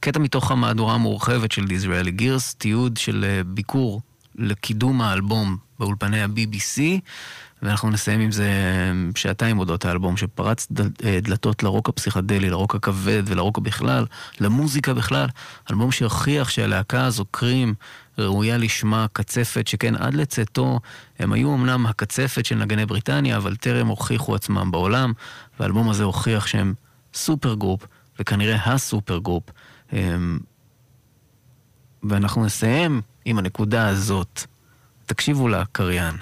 [0.00, 4.00] קטע מתוך המהדורה המורחבת של Disraeli Gears, תיעוד של אה, ביקור
[4.34, 6.80] לקידום האלבום באולפני ה-BBC,
[7.62, 12.74] ואנחנו נסיים עם זה אה, שעתיים אודות האלבום שפרץ דל, אה, דלתות לרוק הפסיכדלי, לרוק
[12.74, 14.06] הכבד ולרוק בכלל,
[14.40, 15.26] למוזיקה בכלל.
[15.70, 17.74] אלבום שהוכיח שהלהקה הזו, קרים,
[18.18, 20.80] ראויה לשמה קצפת, שכן עד לצאתו
[21.18, 25.12] הם היו אמנם הקצפת של נגני בריטניה, אבל טרם הוכיחו עצמם בעולם,
[25.60, 26.74] והאלבום הזה הוכיח שהם
[27.14, 27.86] supergroup,
[28.20, 29.44] וכנראה ה-supergroup.
[29.92, 30.38] אמ,
[32.02, 34.42] ואנחנו נסיים עם הנקודה הזאת.
[35.06, 36.14] תקשיבו לקריין.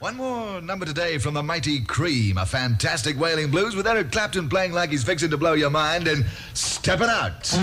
[0.00, 4.46] One more number today from the mighty Cream, a fantastic wailing blues with Eric Clapton
[4.54, 7.54] playing like he's fixing to blow your mind on Steppin' Out.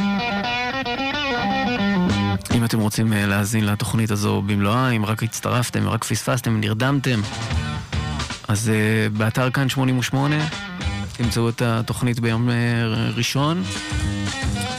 [2.56, 7.22] אם אתם רוצים אה, להאזין לתוכנית הזו במלואה, אם רק הצטרפתם, רק פספסתם, נרדמתם,
[8.48, 10.36] אז uh, באתר כאן 88
[11.18, 12.52] תמצאו את התוכנית ביום uh,
[13.16, 13.64] ראשון,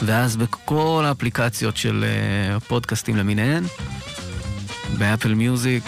[0.02, 3.64] ואז בכל האפליקציות של uh, פודקאסטים למיניהן,
[4.98, 5.84] באפל מיוזיק,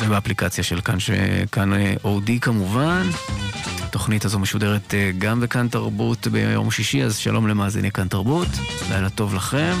[0.00, 1.10] ובאפליקציה של כאן, ש...
[1.52, 3.02] כאן אה, אודי כמובן.
[3.82, 8.48] התוכנית הזו משודרת אה, גם בכאן תרבות ביום שישי, אז שלום למאזיני כאן תרבות,
[8.90, 9.74] לילה טוב לכם.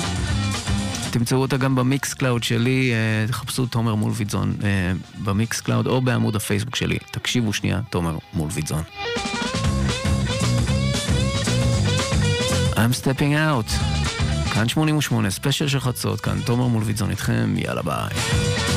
[1.14, 4.56] תמצאו אותה גם ב-Mixcloud שלי, אה, תחפשו תומר מולוידזון
[5.24, 6.98] ב-Mixcloud או בעמוד הפייסבוק שלי.
[7.10, 8.82] תקשיבו שנייה, תומר מולוידזון.
[12.72, 13.70] I'm stepping out.
[14.54, 18.73] כאן 88, ספיישל של חצות, כאן תומר מולוידזון איתכם, יאללה ביי.